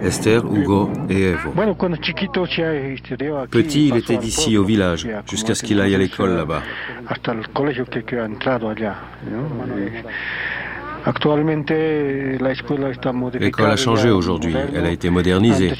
[0.03, 1.53] Esther, Hugo et Evo.
[3.51, 6.61] Petit, il était d'ici au village, jusqu'à ce qu'il aille à l'école là-bas.
[13.39, 15.71] L'école a changé aujourd'hui, elle a été modernisée.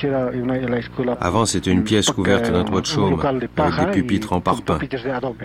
[1.20, 4.80] Avant, c'était une pièce couverte d'un toit de chaume, avec des pupitres en parpaing.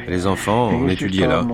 [0.08, 1.44] Les enfants, on étudiait là.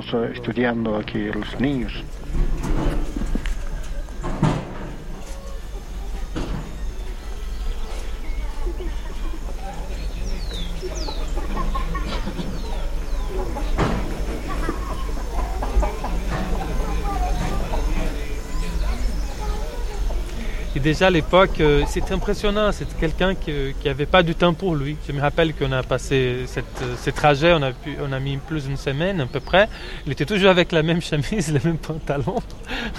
[20.80, 22.72] Déjà à l'époque, euh, c'était impressionnant.
[22.72, 23.52] C'était quelqu'un qui
[23.84, 24.96] n'avait pas du temps pour lui.
[25.06, 28.66] Je me rappelle qu'on a passé cette, euh, ce trajet, on a, on mis plus
[28.66, 29.68] d'une semaine à peu près.
[30.06, 32.40] Il était toujours avec la même chemise, les mêmes pantalons.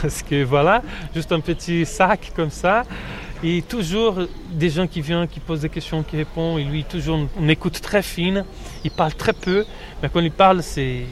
[0.01, 0.81] Parce que voilà,
[1.13, 2.83] juste un petit sac comme ça.
[3.43, 4.19] Et toujours
[4.51, 6.59] des gens qui viennent, qui posent des questions, qui répondent.
[6.59, 8.45] Et lui, toujours une écoute très fine.
[8.83, 9.65] Il parle très peu.
[10.01, 11.05] Mais quand il parle, c'est,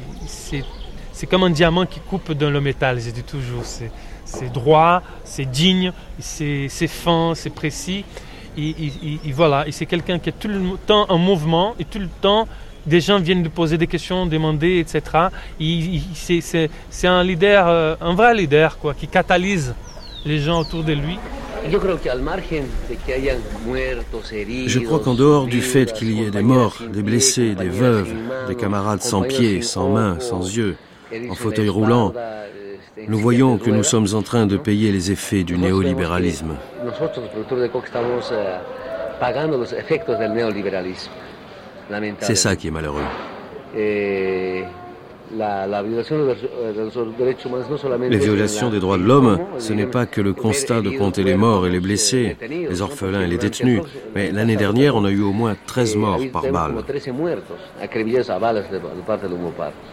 [1.19, 2.99] c'est, comme un diamant qui coupe dans le métal.
[3.01, 3.65] Je dis toujours.
[3.65, 3.91] C'est,
[4.29, 8.05] c'est droit, c'est digne, c'est fin, c'est précis.
[8.57, 12.09] Et, voilà, et c'est quelqu'un qui est tout le temps en mouvement et tout le
[12.21, 12.47] temps
[12.85, 15.27] des gens viennent lui poser des questions, demander, etc.
[16.89, 19.75] C'est un leader, euh, un vrai leader, quoi, qui catalyse
[20.25, 21.17] les gens autour de lui.
[24.67, 28.13] Je crois qu'en dehors du fait qu'il y ait des morts, des blessés, des veuves,
[28.47, 30.77] des camarades sans pieds, sans mains, sans yeux,
[31.29, 32.13] en fauteuil roulant,
[33.07, 36.55] nous voyons que nous sommes en train de payer les effets du néolibéralisme.
[42.19, 43.03] C'est ça qui est malheureux.
[48.09, 51.35] Les violations des droits de l'homme, ce n'est pas que le constat de compter les
[51.35, 53.81] morts et les blessés, les orphelins et les détenus,
[54.15, 56.73] mais l'année dernière, on a eu au moins 13 morts par balle.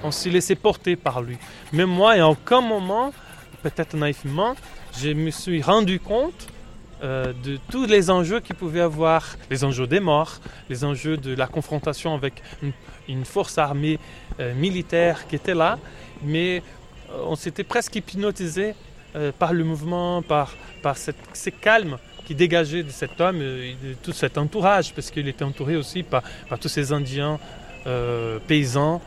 [0.03, 1.37] On s'est laissé porter par lui.
[1.73, 3.13] Même moi, et en aucun moment,
[3.63, 4.55] peut-être naïvement,
[4.99, 6.49] je me suis rendu compte
[7.03, 11.35] euh, de tous les enjeux qu'il pouvait avoir, les enjeux des morts, les enjeux de
[11.35, 12.43] la confrontation avec
[13.07, 13.99] une, force armée
[14.41, 15.79] euh, militaire qui était là,
[16.23, 16.63] mais
[17.11, 18.75] euh, on s'était presque hypnotisé
[19.39, 21.97] par le mouvement, par, par cette, ce calme
[22.27, 26.03] qui dégageait de cet homme et de tout cet entourage, parce qu'il était entouré aussi
[26.03, 27.39] par, par tous ces Indiens
[28.47, 29.01] paysans,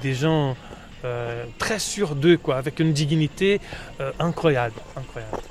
[0.00, 0.56] des gens
[1.58, 3.60] très sûrs d'eux, quoi, avec une dignité
[4.18, 5.42] incroyable, incroyable.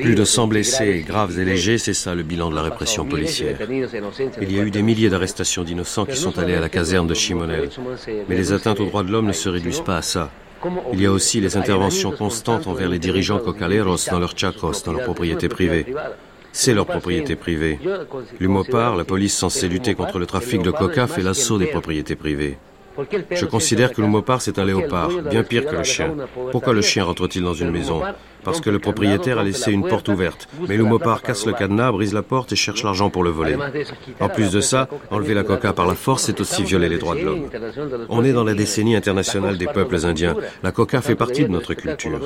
[0.00, 3.58] Plus de 100 blessés, graves et légers, c'est ça le bilan de la répression policière.
[4.40, 7.14] Il y a eu des milliers d'arrestations d'innocents qui sont allés à la caserne de
[7.14, 7.68] Chimonel.
[8.28, 10.30] Mais les atteintes aux droits de l'homme ne se réduisent pas à ça.
[10.92, 14.92] Il y a aussi les interventions constantes envers les dirigeants cocaleros dans leurs chacos, dans
[14.92, 15.86] leur propriété privée.
[16.52, 17.78] C'est leur propriété privée.
[18.38, 22.58] L'UMOPAR, la police censée lutter contre le trafic de coca, fait l'assaut des propriétés privées.
[23.30, 26.14] Je considère que le c'est un léopard, bien pire que le chien.
[26.50, 28.02] Pourquoi le chien rentre-t-il dans une maison
[28.44, 30.48] Parce que le propriétaire a laissé une porte ouverte.
[30.68, 30.84] Mais le
[31.22, 33.56] casse le cadenas, brise la porte et cherche l'argent pour le voler.
[34.20, 37.14] En plus de ça, enlever la coca par la force, c'est aussi violer les droits
[37.14, 37.48] de l'homme.
[38.08, 40.36] On est dans la décennie internationale des peuples indiens.
[40.62, 42.20] La coca fait partie de notre culture.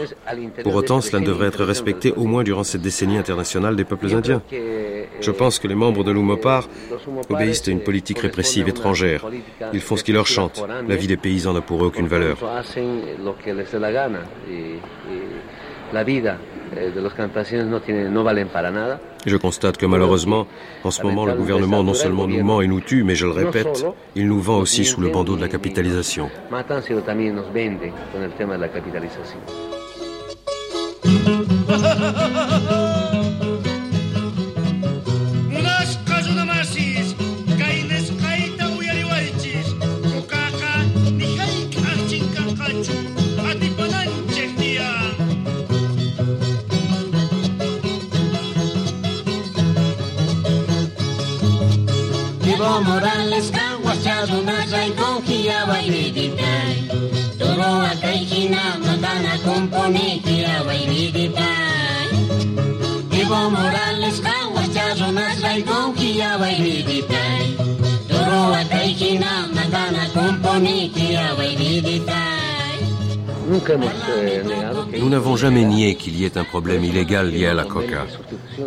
[0.63, 4.43] Pour autant, cela devrait être respecté au moins durant cette décennie internationale des peuples indiens.
[5.21, 6.69] Je pense que les membres de l'Umopar
[7.29, 9.25] obéissent à une politique répressive étrangère.
[9.73, 10.56] Ils font ce qui leur chante.
[10.89, 12.37] La vie des paysans n'a pour eux aucune valeur.
[19.27, 20.47] Je constate que malheureusement,
[20.85, 23.33] en ce moment, le gouvernement non seulement nous ment et nous tue, mais je le
[23.33, 23.85] répète,
[24.15, 26.31] il nous vend aussi sous le bandeau de la capitalisation.
[52.67, 56.89] Duro Morales, Kawasha, Dunaya, Gokia, Bailiditai.
[57.39, 62.09] Duro Akaikina, Matana, Componikia, Bailiditai.
[63.21, 67.57] Evo Morales, Kawasha, Dunaya, Gokia, Bailiditai.
[68.09, 72.46] Duro Akaikina, Matana, Componikia, Bailiditai.
[74.99, 78.07] Nous n'avons jamais nié qu'il y ait un problème illégal lié à la coca.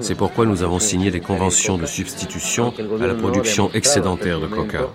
[0.02, 4.90] C'est pourquoi nous avons signé des conventions de substitution à la production excédentaire de coca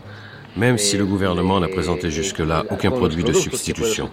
[0.57, 4.09] même si le gouvernement n'a présenté jusque-là aucun produit de substitution.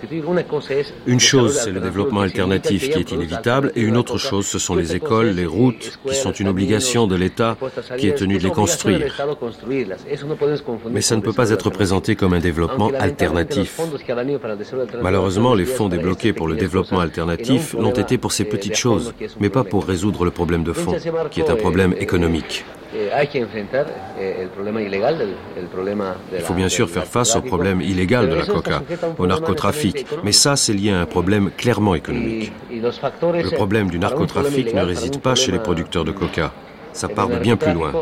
[1.06, 4.76] Une chose, c'est le développement alternatif qui est inévitable, et une autre chose, ce sont
[4.76, 7.58] les écoles, les routes, qui sont une obligation de l'État
[7.98, 9.14] qui est tenu de les construire.
[10.90, 13.80] Mais ça ne peut pas être présenté comme un développement alternatif.
[15.02, 19.50] Malheureusement, les fonds débloqués pour le développement alternatif l'ont été pour ces petites choses, mais
[19.50, 20.96] pas pour résoudre le problème de fond,
[21.30, 22.66] qui est un problème économique.
[26.34, 28.84] Il faut bien sûr faire face au problème illégal de la coca,
[29.18, 32.52] au narcotrafic, mais ça c'est lié à un problème clairement économique.
[32.72, 36.52] Le problème du narcotrafic ne réside pas chez les producteurs de coca.
[36.94, 37.94] Ça part de bien plus loin.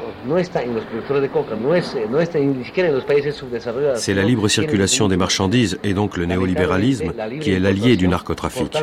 [3.96, 8.76] C'est la libre circulation des marchandises et donc le néolibéralisme qui est l'allié du narcotrafic.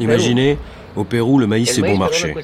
[0.00, 0.58] Imaginez,
[0.96, 2.34] au Pérou, le maïs est bon marché.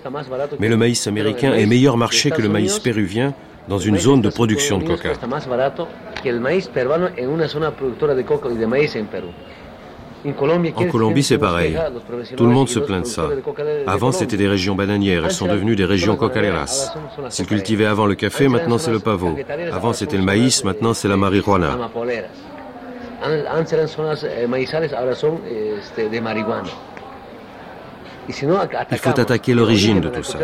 [0.58, 3.34] Mais le maïs américain est meilleur marché que le maïs péruvien
[3.68, 5.12] dans une zone de production de coca.
[10.24, 11.78] En Colombie, c'est pareil.
[12.36, 13.28] Tout le monde se plaint de ça.
[13.86, 15.24] Avant, c'était des régions bananières.
[15.24, 16.92] Elles sont devenues des régions cocaleras.
[17.28, 19.36] S'ils cultivaient avant le café, maintenant c'est le pavot.
[19.72, 21.78] Avant, c'était le maïs, maintenant c'est la marijuana.
[28.28, 30.38] Il faut attaquer l'origine de tout ça,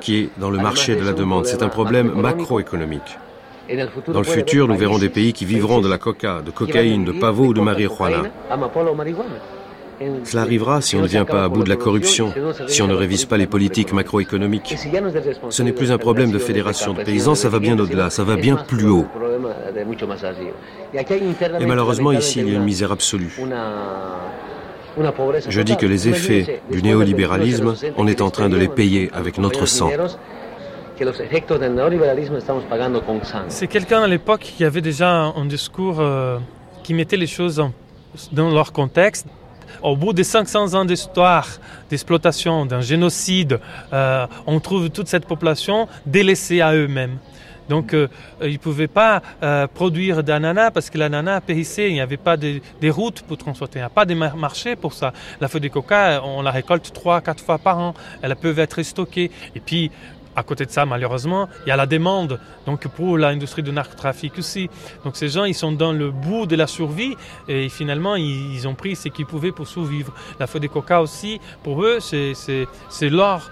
[0.00, 1.46] qui est dans le marché de la demande.
[1.46, 3.18] C'est un problème macroéconomique.
[4.08, 7.12] Dans le futur, nous verrons des pays qui vivront de la coca, de cocaïne, de
[7.12, 8.22] pavot ou de marijuana.
[10.24, 12.32] Cela arrivera si on ne vient pas à bout de la corruption,
[12.66, 14.76] si on ne révise pas les politiques macroéconomiques.
[15.50, 18.36] Ce n'est plus un problème de fédération de paysans, ça va bien au-delà, ça va
[18.36, 19.06] bien plus haut.
[21.60, 23.38] Et malheureusement, ici, il y a une misère absolue.
[25.48, 29.38] Je dis que les effets du néolibéralisme, on est en train de les payer avec
[29.38, 29.90] notre sang.
[33.48, 36.38] C'est quelqu'un à l'époque qui avait déjà un discours euh,
[36.82, 37.62] qui mettait les choses
[38.32, 39.26] dans leur contexte.
[39.82, 41.48] Au bout de 500 ans d'histoire,
[41.88, 43.60] d'exploitation, d'un génocide,
[43.94, 47.16] euh, on trouve toute cette population délaissée à eux-mêmes.
[47.70, 48.08] Donc, euh,
[48.42, 51.88] ils ne pouvaient pas euh, produire d'ananas parce que l'ananas périssait.
[51.88, 53.78] Il n'y avait pas de, des routes pour transporter.
[53.78, 55.14] Il n'y a pas de marché pour ça.
[55.40, 57.94] La feuille de coca, on la récolte trois, quatre fois par an.
[58.20, 59.30] Elle peut être stockée.
[59.54, 59.90] Et puis,
[60.40, 62.40] à côté de ça, malheureusement, il y a la demande.
[62.66, 64.70] Donc pour l'industrie du narcotrafic aussi.
[65.04, 67.14] Donc ces gens, ils sont dans le bout de la survie
[67.46, 70.12] et finalement, ils, ont pris ce qu'ils pouvaient pour survivre.
[70.38, 73.50] La feuille de coca aussi, pour eux, c'est l'or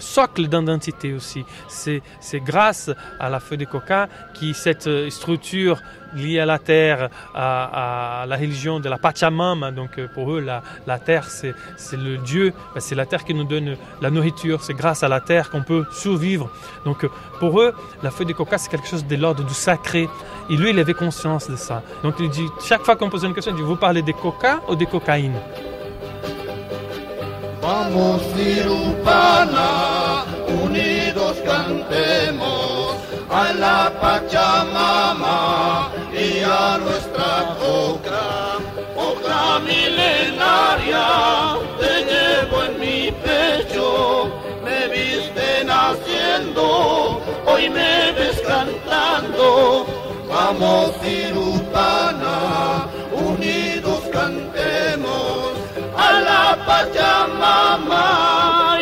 [0.00, 1.44] socle d'identité aussi.
[1.68, 5.82] C'est grâce à la feuille de coca qui cette euh, structure
[6.14, 10.62] liée à la terre, à, la religion de la Pachamama, donc euh, pour eux la,
[10.86, 11.54] la terre c'est
[11.92, 15.20] le Dieu, ben, c'est la terre qui nous donne la nourriture, c'est grâce à la
[15.20, 16.50] terre qu'on peut survivre.
[16.84, 17.08] Donc euh,
[17.38, 20.08] pour eux, la feuille de coca c'est quelque chose de l'ordre du sacré.
[20.48, 21.82] Et lui, il avait conscience de ça.
[22.02, 24.60] Donc il dit, chaque fois qu'on pose une question, il dit, vous parlez des coca
[24.68, 25.38] ou des cocaïnes
[27.62, 30.24] Vamos cirupana,
[30.64, 32.94] unidos cantemos
[33.28, 38.56] a la Pachamama y a nuestra ocra,
[38.96, 41.06] ocra milenaria,
[41.78, 44.30] te llevo en mi pecho,
[44.64, 49.86] me viste naciendo, hoy me ves cantando,
[50.28, 51.59] vamos cirupana
[56.66, 58.04] Pachamama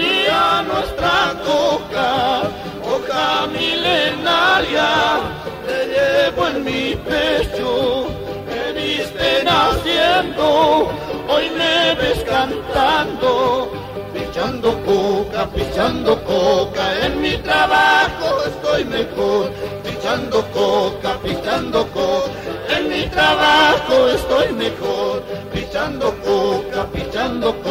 [0.01, 2.43] y a nuestra coca,
[2.83, 5.21] coca milenaria,
[5.67, 8.09] te llevo en mi pecho,
[8.47, 10.91] me viste naciendo,
[11.29, 13.71] hoy me ves cantando,
[14.13, 19.51] pichando coca, pichando coca, en mi trabajo estoy mejor,
[19.85, 22.31] pichando coca, pichando coca,
[22.77, 25.23] en mi trabajo estoy mejor,
[25.53, 27.68] pichando coca, pichando coca,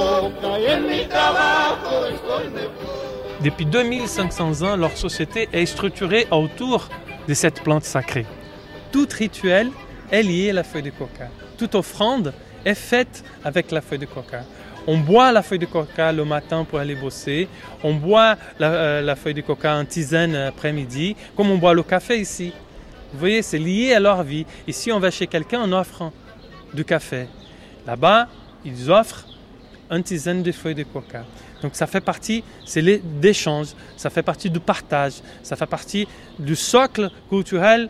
[3.42, 6.90] Depuis 2500 ans, leur société est structurée autour
[7.28, 8.26] de cette plante sacrée.
[8.92, 9.70] Tout rituel
[10.12, 11.30] est lié à la feuille de coca.
[11.58, 12.34] Toute offrande
[12.66, 14.44] est faite avec la feuille de coca.
[14.88, 17.48] On boit la feuille de coca le matin pour aller bosser.
[17.84, 22.20] On boit la, euh, feuille de coca en tisane après-midi, comme on boit le café
[22.20, 22.54] ici.
[23.14, 24.46] Vous voyez, c'est lié à leur vie.
[24.68, 26.12] Ici, on va chez quelqu'un en offrant
[26.74, 27.28] du café.
[27.86, 28.28] Là-bas,
[28.66, 29.26] ils offrent
[29.90, 31.26] une tisane de feuilles de coca.
[31.62, 32.82] Donc ça fait partie, c'est
[33.22, 35.14] l'échange, ça fait partie du partage,
[35.44, 36.08] ça fait partie
[36.38, 37.90] du socle culturel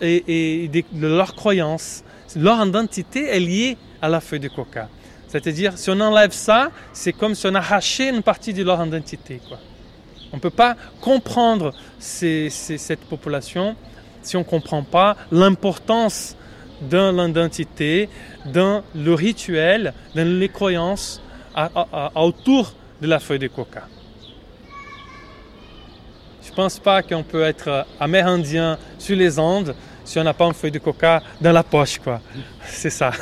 [0.00, 2.02] et, de, de leur croyance.
[2.36, 4.88] Leur identité est liée à la feuille de coca.
[5.28, 9.40] C'est-à-dire, si on enlève ça, c'est comme si on arrachait une partie de leur identité.
[10.30, 13.76] On ne peut pas comprendre cette population
[14.22, 16.36] si on ne comprend pas l'importance
[16.82, 18.08] de l'identité,
[18.46, 21.21] dans le rituel, dans les croyances
[21.54, 23.82] à- à- à- autour de la feuille de coca.
[26.44, 29.74] Je ne pense pas qu'on peut être amérindien sur les Andes
[30.04, 31.98] si on n'a pas une feuille de coca dans la poche.
[31.98, 32.20] quoi.
[32.66, 33.12] C'est ça.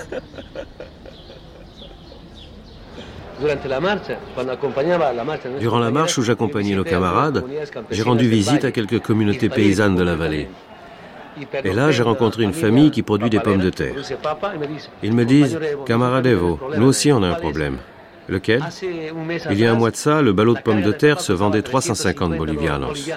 [5.61, 7.45] Durant la marche où j'accompagnais nos camarades,
[7.91, 10.49] j'ai rendu visite à quelques communautés paysannes de la vallée.
[11.65, 13.95] Et là, j'ai rencontré une famille qui produit des pommes de terre.
[15.03, 17.79] Ils me disent, camarade Evo, nous aussi on a un problème.
[18.29, 18.63] Lequel
[19.51, 21.63] Il y a un mois de ça, le ballot de pommes de terre se vendait
[21.63, 23.11] 350 bolivianos.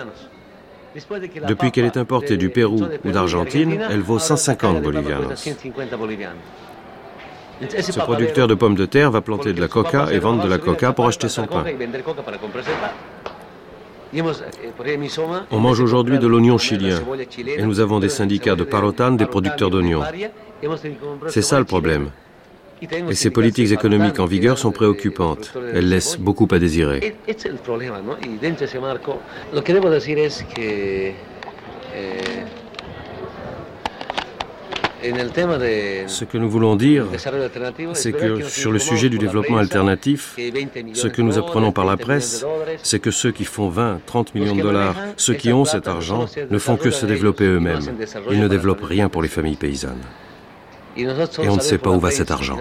[1.47, 5.49] Depuis qu'elle est importée du Pérou ou d'Argentine, elle vaut 150 bolivianos.
[7.61, 10.57] Ce producteur de pommes de terre va planter de la coca et vendre de la
[10.57, 11.63] coca pour acheter son pain.
[15.51, 16.99] On mange aujourd'hui de l'oignon chilien
[17.47, 20.03] et nous avons des syndicats de parotan des producteurs d'oignons.
[21.27, 22.09] C'est ça le problème.
[23.09, 25.53] Et ces politiques économiques en vigueur sont préoccupantes.
[25.73, 26.99] Elles laissent beaucoup à désirer.
[27.01, 27.15] Eh,
[36.07, 37.05] Ce que nous voulons dire,
[37.93, 41.71] c'est que sur le sujet du développement alternatif, que 20 millones ce que nous apprenons
[41.73, 42.45] par la dólares, 20 presse,
[42.83, 46.25] c'est que ceux qui font 20, 30 millions de dollars, ceux qui ont cet argent,
[46.49, 47.81] ne font que se développer eux-mêmes.
[48.31, 50.01] Ils ne développent rien pour les familles paysannes.
[50.95, 51.07] Et
[51.49, 52.57] on ne sait pas où va cet argent.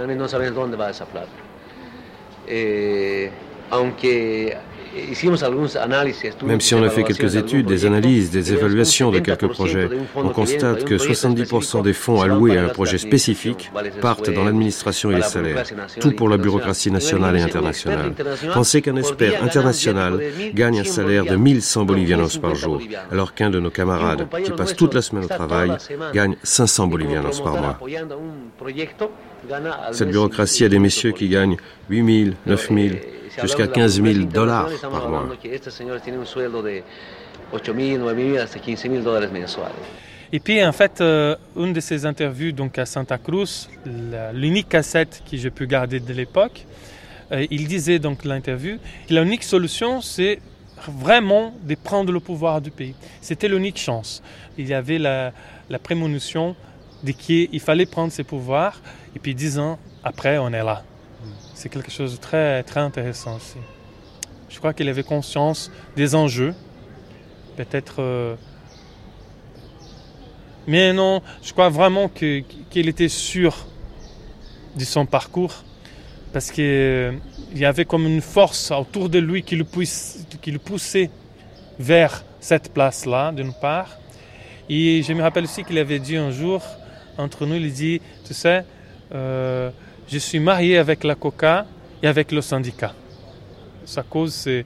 [6.44, 9.88] Même si on a fait quelques études, des analyses, des évaluations de 70% quelques projets,
[10.16, 13.70] on constate que proyecto 70% específico des fonds alloués à un projet spécifique
[14.00, 15.64] partent dans l'administration et les la salaires,
[16.00, 18.12] tout pour la bureaucratie nationale et internationale.
[18.52, 22.56] Pensez qu'un expert international diezmo de 1100 gagne un salaire de 1100 bolivianos par 50
[22.56, 25.72] jour, alors qu'un de nos camarades, qui passe toute la semaine au travail,
[26.12, 27.78] gagne 500 bolivianos par mois.
[29.92, 31.56] Cette bureaucratie a des messieurs qui gagnent
[31.90, 32.96] 8 000, 9 000,
[33.40, 35.28] jusqu'à 15 000 dollars par mois.
[40.34, 43.68] Et puis en fait, euh, une de ces interviews donc à Santa Cruz,
[44.32, 46.64] l'unique cassette que j'ai pu garder de l'époque,
[47.32, 48.78] euh, il disait donc l'interview
[49.08, 50.40] que l'unique solution c'est
[50.88, 52.94] vraiment de prendre le pouvoir du pays.
[53.20, 54.22] C'était l'unique chance.
[54.56, 55.32] Il y avait la,
[55.68, 56.56] la prémonition
[57.04, 58.80] de qu'il fallait prendre ses pouvoirs
[59.14, 60.82] et puis dix ans après on est là.
[61.62, 63.58] C'est quelque chose de très très intéressant aussi.
[64.48, 66.56] Je crois qu'il avait conscience des enjeux,
[67.56, 68.02] peut-être.
[68.02, 68.34] euh,
[70.66, 72.44] mais non, je crois vraiment qu'il
[72.88, 73.68] était sûr
[74.76, 75.62] de son parcours
[76.32, 77.20] parce qu'il
[77.54, 81.10] y avait comme une force autour de lui qui le, pousse- qui le poussait
[81.78, 83.98] vers cette place-là, d'une part.
[84.68, 86.60] Et je me rappelle aussi qu'il avait dit un jour,
[87.18, 88.64] entre nous, il dit, tu sais,
[89.14, 89.70] euh,
[90.08, 91.66] je suis marié avec la coca
[92.02, 92.92] et avec le syndicat.
[93.84, 94.64] Sa cause, c'est,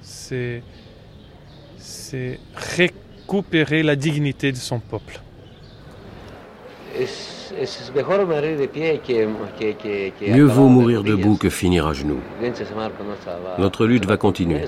[0.00, 0.62] c'est,
[1.78, 2.38] c'est
[2.76, 5.20] récupérer la dignité de son peuple.
[10.28, 12.20] Mieux vaut mourir debout que finir à genoux.
[13.58, 14.60] Notre lutte va continuer.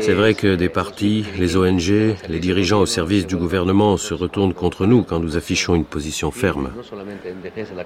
[0.00, 4.54] C'est vrai que des partis, les ONG, les dirigeants au service du gouvernement se retournent
[4.54, 6.70] contre nous quand nous affichons une position ferme.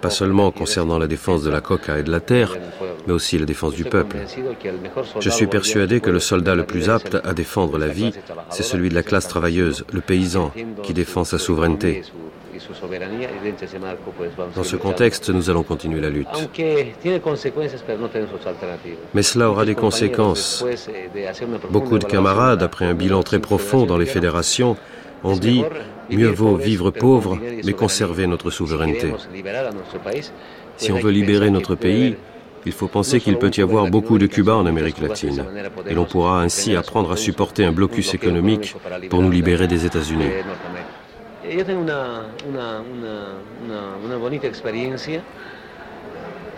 [0.00, 2.56] Pas seulement concernant la défense de la coca et de la terre,
[3.06, 4.16] mais aussi la défense du peuple.
[5.20, 8.12] Je suis persuadé que le soldat le plus apte à défendre la vie,
[8.50, 12.02] c'est celui de la classe travailleuse, le paysan, qui défend sa souveraineté.
[14.54, 16.28] Dans ce contexte, nous allons continuer la lutte.
[19.14, 20.64] Mais cela aura des conséquences.
[21.70, 24.76] Beaucoup de camarades, après un bilan très profond dans les fédérations,
[25.22, 25.64] ont dit
[26.10, 29.12] mieux vaut vivre pauvre, mais conserver notre souveraineté.
[30.76, 32.16] Si on veut libérer notre pays,
[32.66, 35.44] il faut penser qu'il peut y avoir beaucoup de Cuba en Amérique latine,
[35.86, 38.74] et l'on pourra ainsi apprendre à supporter un blocus économique
[39.10, 40.30] pour nous libérer des États-Unis.
[41.50, 43.34] Yo tengo una, una, una,
[43.64, 45.22] una, una bonita experiencia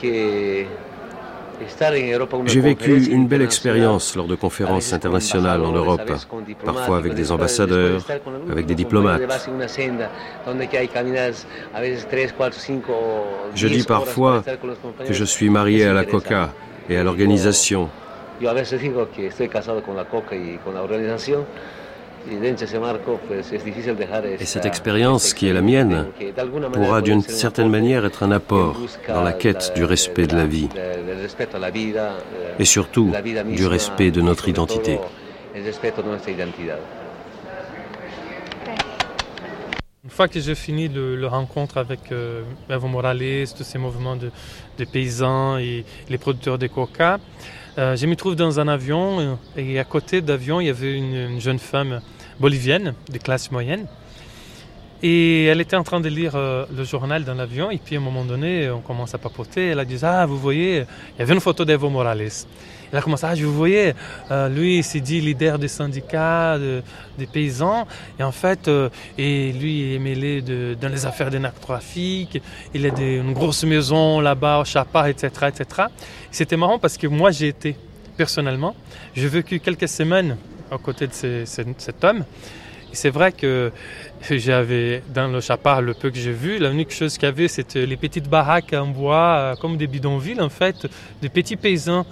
[0.01, 0.66] que
[2.47, 6.03] J'ai vécu une belle expérience lors de conférences internationales en Europe,
[6.64, 8.05] parfois avec des ambassadeurs,
[8.51, 9.22] avec des diplomates.
[13.55, 14.45] Je dis parfois
[15.07, 16.53] que je suis marié à la coca
[16.91, 17.89] et à l'organisation.
[24.41, 26.07] Et cette expérience qui est la mienne
[26.72, 30.68] pourra d'une certaine manière être un apport dans la quête du respect de la vie
[32.59, 33.12] et surtout
[33.47, 34.99] du respect de notre identité.
[40.05, 44.14] Une fois que j'ai fini le, le, rencontre avec euh, Evo Morales, tous ces mouvements
[44.14, 44.31] de,
[44.79, 47.18] de, paysans et les producteurs de coca,
[47.79, 51.33] euh, je me trouve dans un avion et à côté d'avion, il y avait une,
[51.33, 52.01] une jeune femme
[52.41, 53.87] bolivienne de classe moyenne.
[55.03, 57.99] Et elle était en train de lire euh, le journal dans l'avion, et puis à
[57.99, 59.68] un moment donné, on commence à papoter.
[59.68, 60.84] Elle a dit Ah, vous voyez,
[61.14, 62.30] il y avait une photo d'Evo Morales.
[62.91, 63.93] Elle a commencé Ah, vous voyez,
[64.30, 66.82] euh, lui, il s'est dit leader des syndicats, de,
[67.18, 67.87] des paysans,
[68.18, 72.41] et en fait, euh, et lui, il est mêlé dans les affaires des narcotrafics,
[72.72, 75.28] il a des, une grosse maison là-bas au Chapa, etc.
[75.49, 75.66] etc.
[76.30, 77.76] C'était marrant parce que moi, j'ai été,
[78.16, 78.74] personnellement,
[79.14, 80.39] j'ai vécu quelques semaines
[80.71, 82.25] aux côtés de cet homme.
[82.93, 83.73] C'est vrai que
[84.31, 87.49] j'avais dans le Chapard, le peu que j'ai vu, la unique chose qu'il y avait,
[87.49, 90.87] c'était les petites baraques en bois, comme des bidonvilles en fait,
[91.21, 92.07] des petits paysans.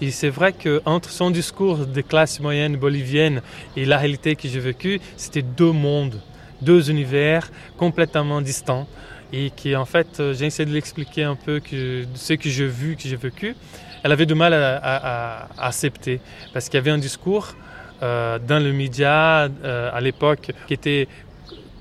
[0.00, 3.42] Et c'est vrai qu'entre son discours de classe moyenne bolivienne
[3.76, 6.18] et la réalité que j'ai vécue, c'était deux mondes,
[6.62, 8.88] deux univers complètement distants.
[9.32, 12.96] Et qui en fait, j'ai essayé de l'expliquer un peu que ce que j'ai vu,
[12.96, 13.54] que j'ai vécu,
[14.02, 16.20] elle avait du mal à accepter
[16.54, 17.54] parce qu'il y avait un discours
[18.02, 21.08] euh, dans le média euh, à l'époque qui était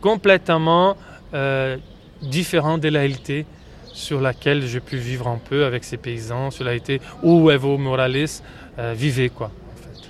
[0.02, 0.98] complètement
[1.34, 1.78] euh,
[2.22, 3.46] différent de la réalité
[3.94, 7.78] sur laquelle j'ai pu vivre un peu avec ces paysans, sur la réalité où Evo
[7.78, 8.26] Morales
[8.78, 9.30] euh, vivait.
[9.30, 10.10] Quoi, en fait.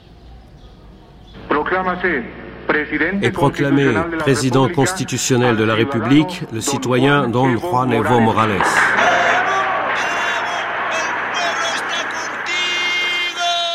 [3.21, 8.61] Et proclamé président constitutionnel de la République, le citoyen Don Juan Evo Morales.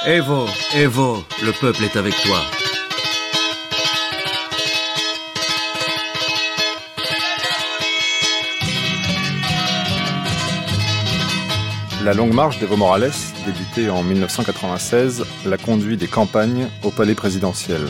[0.06, 2.36] Evo, Evo, le peuple est avec toi.
[12.04, 13.12] La longue marche d'Evo Morales,
[13.46, 17.80] débutée en 1996, l'a conduit des campagnes au palais présidentiel.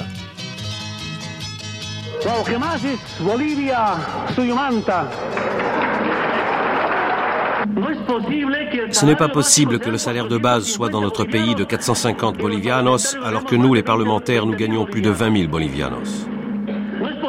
[8.91, 12.39] Ce n'est pas possible que le salaire de base soit dans notre pays de 450
[12.39, 16.27] bolivianos, alors que nous, les parlementaires, nous gagnons plus de 20 000 bolivianos.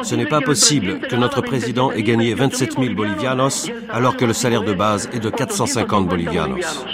[0.02, 4.32] Ce n'est pas possible que notre président ait gagné 27 000 bolivianos, alors que le
[4.32, 6.86] salaire de base est de 450 bolivianos.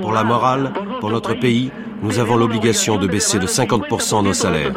[0.00, 1.70] Pour la morale, pour notre pays,
[2.02, 4.72] nous avons l'obligation de baisser de 50% nos salaires.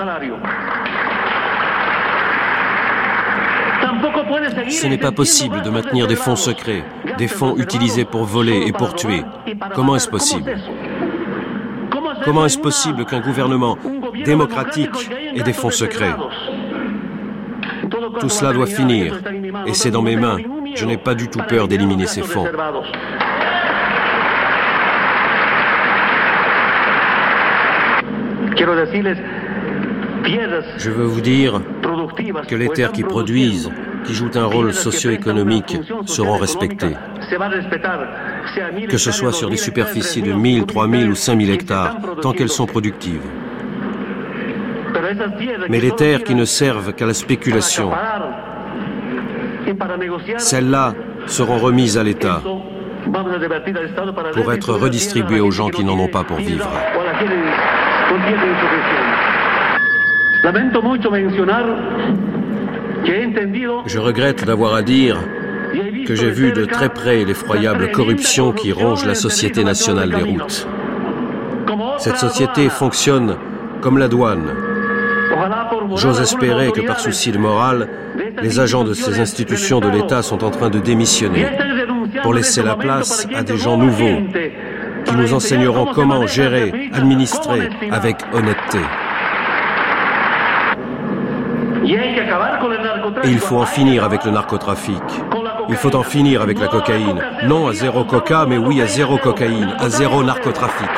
[4.70, 6.84] Ce n'est pas possible de maintenir des fonds secrets,
[7.18, 9.24] des fonds utilisés pour voler et pour tuer.
[9.74, 10.56] Comment est-ce possible
[12.24, 13.78] Comment est-ce possible qu'un gouvernement
[14.26, 16.16] démocratique ait des fonds secrets
[18.20, 19.20] Tout cela doit finir,
[19.66, 20.38] et c'est dans mes mains.
[20.76, 22.46] Je n'ai pas du tout peur d'éliminer ces fonds.
[30.78, 31.62] Je veux vous dire
[32.48, 33.72] que les terres qui produisent,
[34.06, 36.96] qui jouent un rôle socio-économique, seront respectées.
[38.90, 42.66] Que ce soit sur des superficies de 1000, 3000 ou 5000 hectares, tant qu'elles sont
[42.66, 43.22] productives.
[45.70, 47.92] Mais les terres qui ne servent qu'à la spéculation,
[50.38, 50.94] celles-là
[51.28, 52.42] seront remises à l'État
[54.34, 56.70] pour être redistribuées aux gens qui n'en ont pas pour vivre.
[63.86, 65.18] Je regrette d'avoir à dire
[66.08, 70.68] que j'ai vu de très près l'effroyable corruption qui ronge la Société nationale des routes.
[71.98, 73.38] Cette société fonctionne
[73.82, 74.50] comme la douane.
[75.96, 77.90] J'ose espérer que par souci de morale,
[78.42, 81.46] les agents de ces institutions de l'État sont en train de démissionner
[82.24, 84.22] pour laisser la place à des gens nouveaux
[85.06, 88.80] qui nous enseigneront comment gérer, administrer avec honnêteté.
[93.24, 95.04] Et il faut en finir avec le narcotrafic.
[95.70, 97.22] Il faut en finir avec la cocaïne.
[97.48, 100.90] Non à zéro coca, mais oui à zéro cocaïne, à zéro narcotrafic.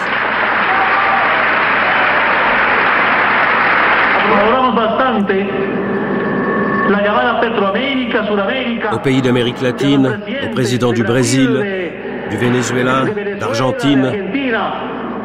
[8.94, 11.92] Au pays d'Amérique latine, au président du Brésil,
[12.30, 13.04] du Venezuela,
[13.40, 14.12] d'Argentine,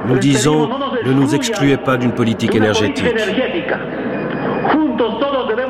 [0.06, 0.68] nous disons
[1.04, 3.04] ne nous excluez pas d'une politique énergétique.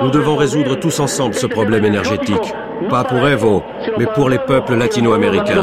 [0.03, 2.55] Nous devons résoudre tous ensemble ce problème énergétique,
[2.91, 3.63] pas pour Evo,
[3.99, 5.63] mais pour les peuples latino-américains.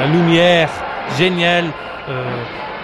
[0.00, 0.68] La lumière
[1.16, 1.64] géniale
[2.10, 2.24] euh,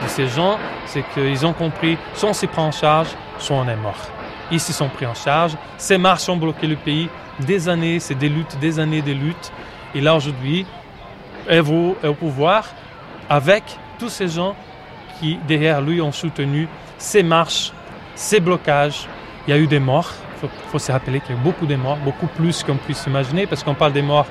[0.02, 3.68] de ces gens, c'est qu'ils ont compris, soit on s'y prend en charge, soit on
[3.68, 4.10] est mort.
[4.50, 5.56] Ils se sont pris en charge.
[5.78, 7.08] Ces marches ont bloqué le pays
[7.40, 9.52] des années, c'est des luttes, des années de luttes.
[9.94, 10.66] Et là aujourd'hui,
[11.48, 12.64] Evo est au pouvoir
[13.28, 13.62] avec
[13.98, 14.54] tous ces gens
[15.18, 16.68] qui derrière lui ont soutenu
[16.98, 17.72] ces marches,
[18.14, 19.08] ces blocages.
[19.46, 20.12] Il y a eu des morts.
[20.36, 22.76] Il faut, faut se rappeler qu'il y a eu beaucoup de morts, beaucoup plus qu'on
[22.76, 24.26] puisse imaginer, parce qu'on parle des morts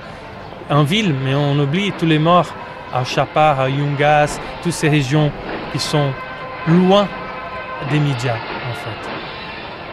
[0.70, 2.54] en ville, mais on oublie tous les morts
[2.94, 5.32] à Chapar, à Yungas, toutes ces régions
[5.72, 6.12] qui sont
[6.68, 7.08] loin
[7.90, 8.53] des médias.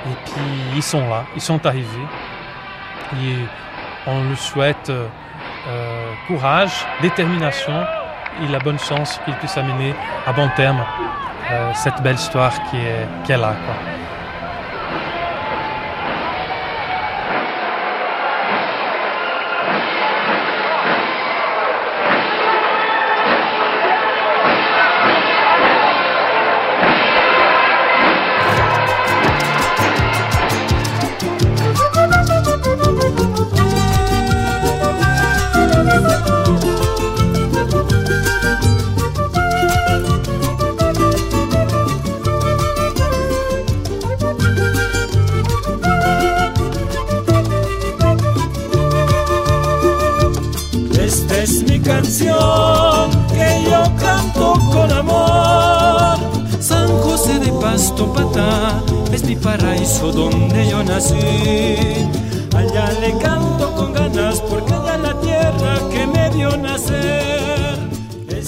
[0.06, 2.06] Et puis ils sont là, ils sont arrivés.
[3.22, 3.36] Et
[4.06, 5.06] on leur souhaite euh,
[5.68, 7.84] euh, courage, détermination
[8.42, 9.94] et la bonne chance qu'ils puissent amener
[10.26, 10.82] à bon terme
[11.50, 13.54] euh, cette belle histoire qui est, là.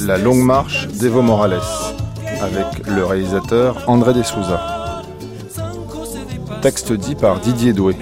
[0.07, 1.59] La longue marche d'Evo Morales,
[2.43, 5.03] avec le réalisateur André de Souza.
[6.61, 7.97] Texte dit par Didier Doué.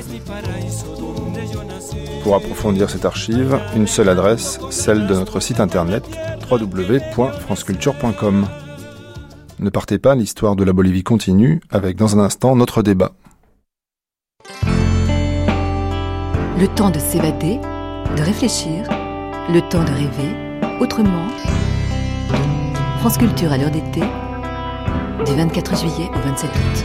[2.24, 6.04] Pour approfondir cette archive, une seule adresse, celle de notre site internet
[6.50, 8.46] www.franceculture.com.
[9.60, 13.12] Ne partez pas, l'histoire de la Bolivie continue avec dans un instant notre débat.
[16.58, 17.58] Le temps de s'évader,
[18.16, 18.88] de réfléchir,
[19.50, 20.34] le temps de rêver,
[20.80, 21.28] autrement.
[23.00, 24.00] France Culture à l'heure d'été,
[25.26, 26.84] du 24 juillet au 27 août.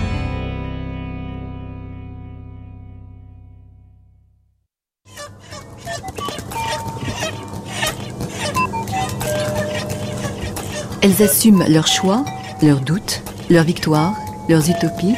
[11.02, 12.26] Elles assument leurs choix,
[12.62, 14.16] leurs doutes, leurs victoires,
[14.50, 15.16] leurs utopies.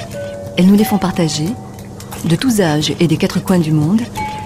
[0.57, 1.47] Elles nous les font partager.
[2.25, 4.01] De tous âges et des quatre coins du monde,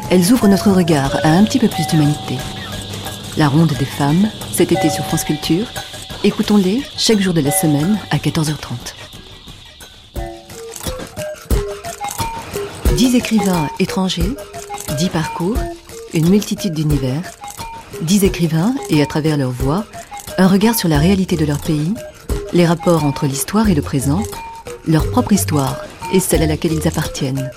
[0.10, 2.36] elles ouvrent notre regard à un petit peu plus d'humanité.
[3.38, 5.66] La ronde des femmes, cet été sur France Culture.
[6.24, 8.96] Écoutons-les chaque jour de la semaine à 14h30.
[12.98, 14.36] Dix écrivains étrangers,
[14.98, 15.58] dix parcours,
[16.14, 17.24] une multitude d'univers,
[18.02, 19.86] dix écrivains et à travers leur voix,
[20.38, 21.94] un regard sur la réalité de leur pays,
[22.54, 24.24] les rapports entre l'histoire et le présent,
[24.88, 25.78] leur propre histoire
[26.14, 27.50] et celle à laquelle ils appartiennent.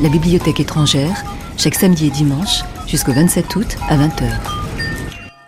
[0.00, 1.22] La bibliothèque étrangère,
[1.58, 4.59] chaque samedi et dimanche jusqu'au 27 août à 20h.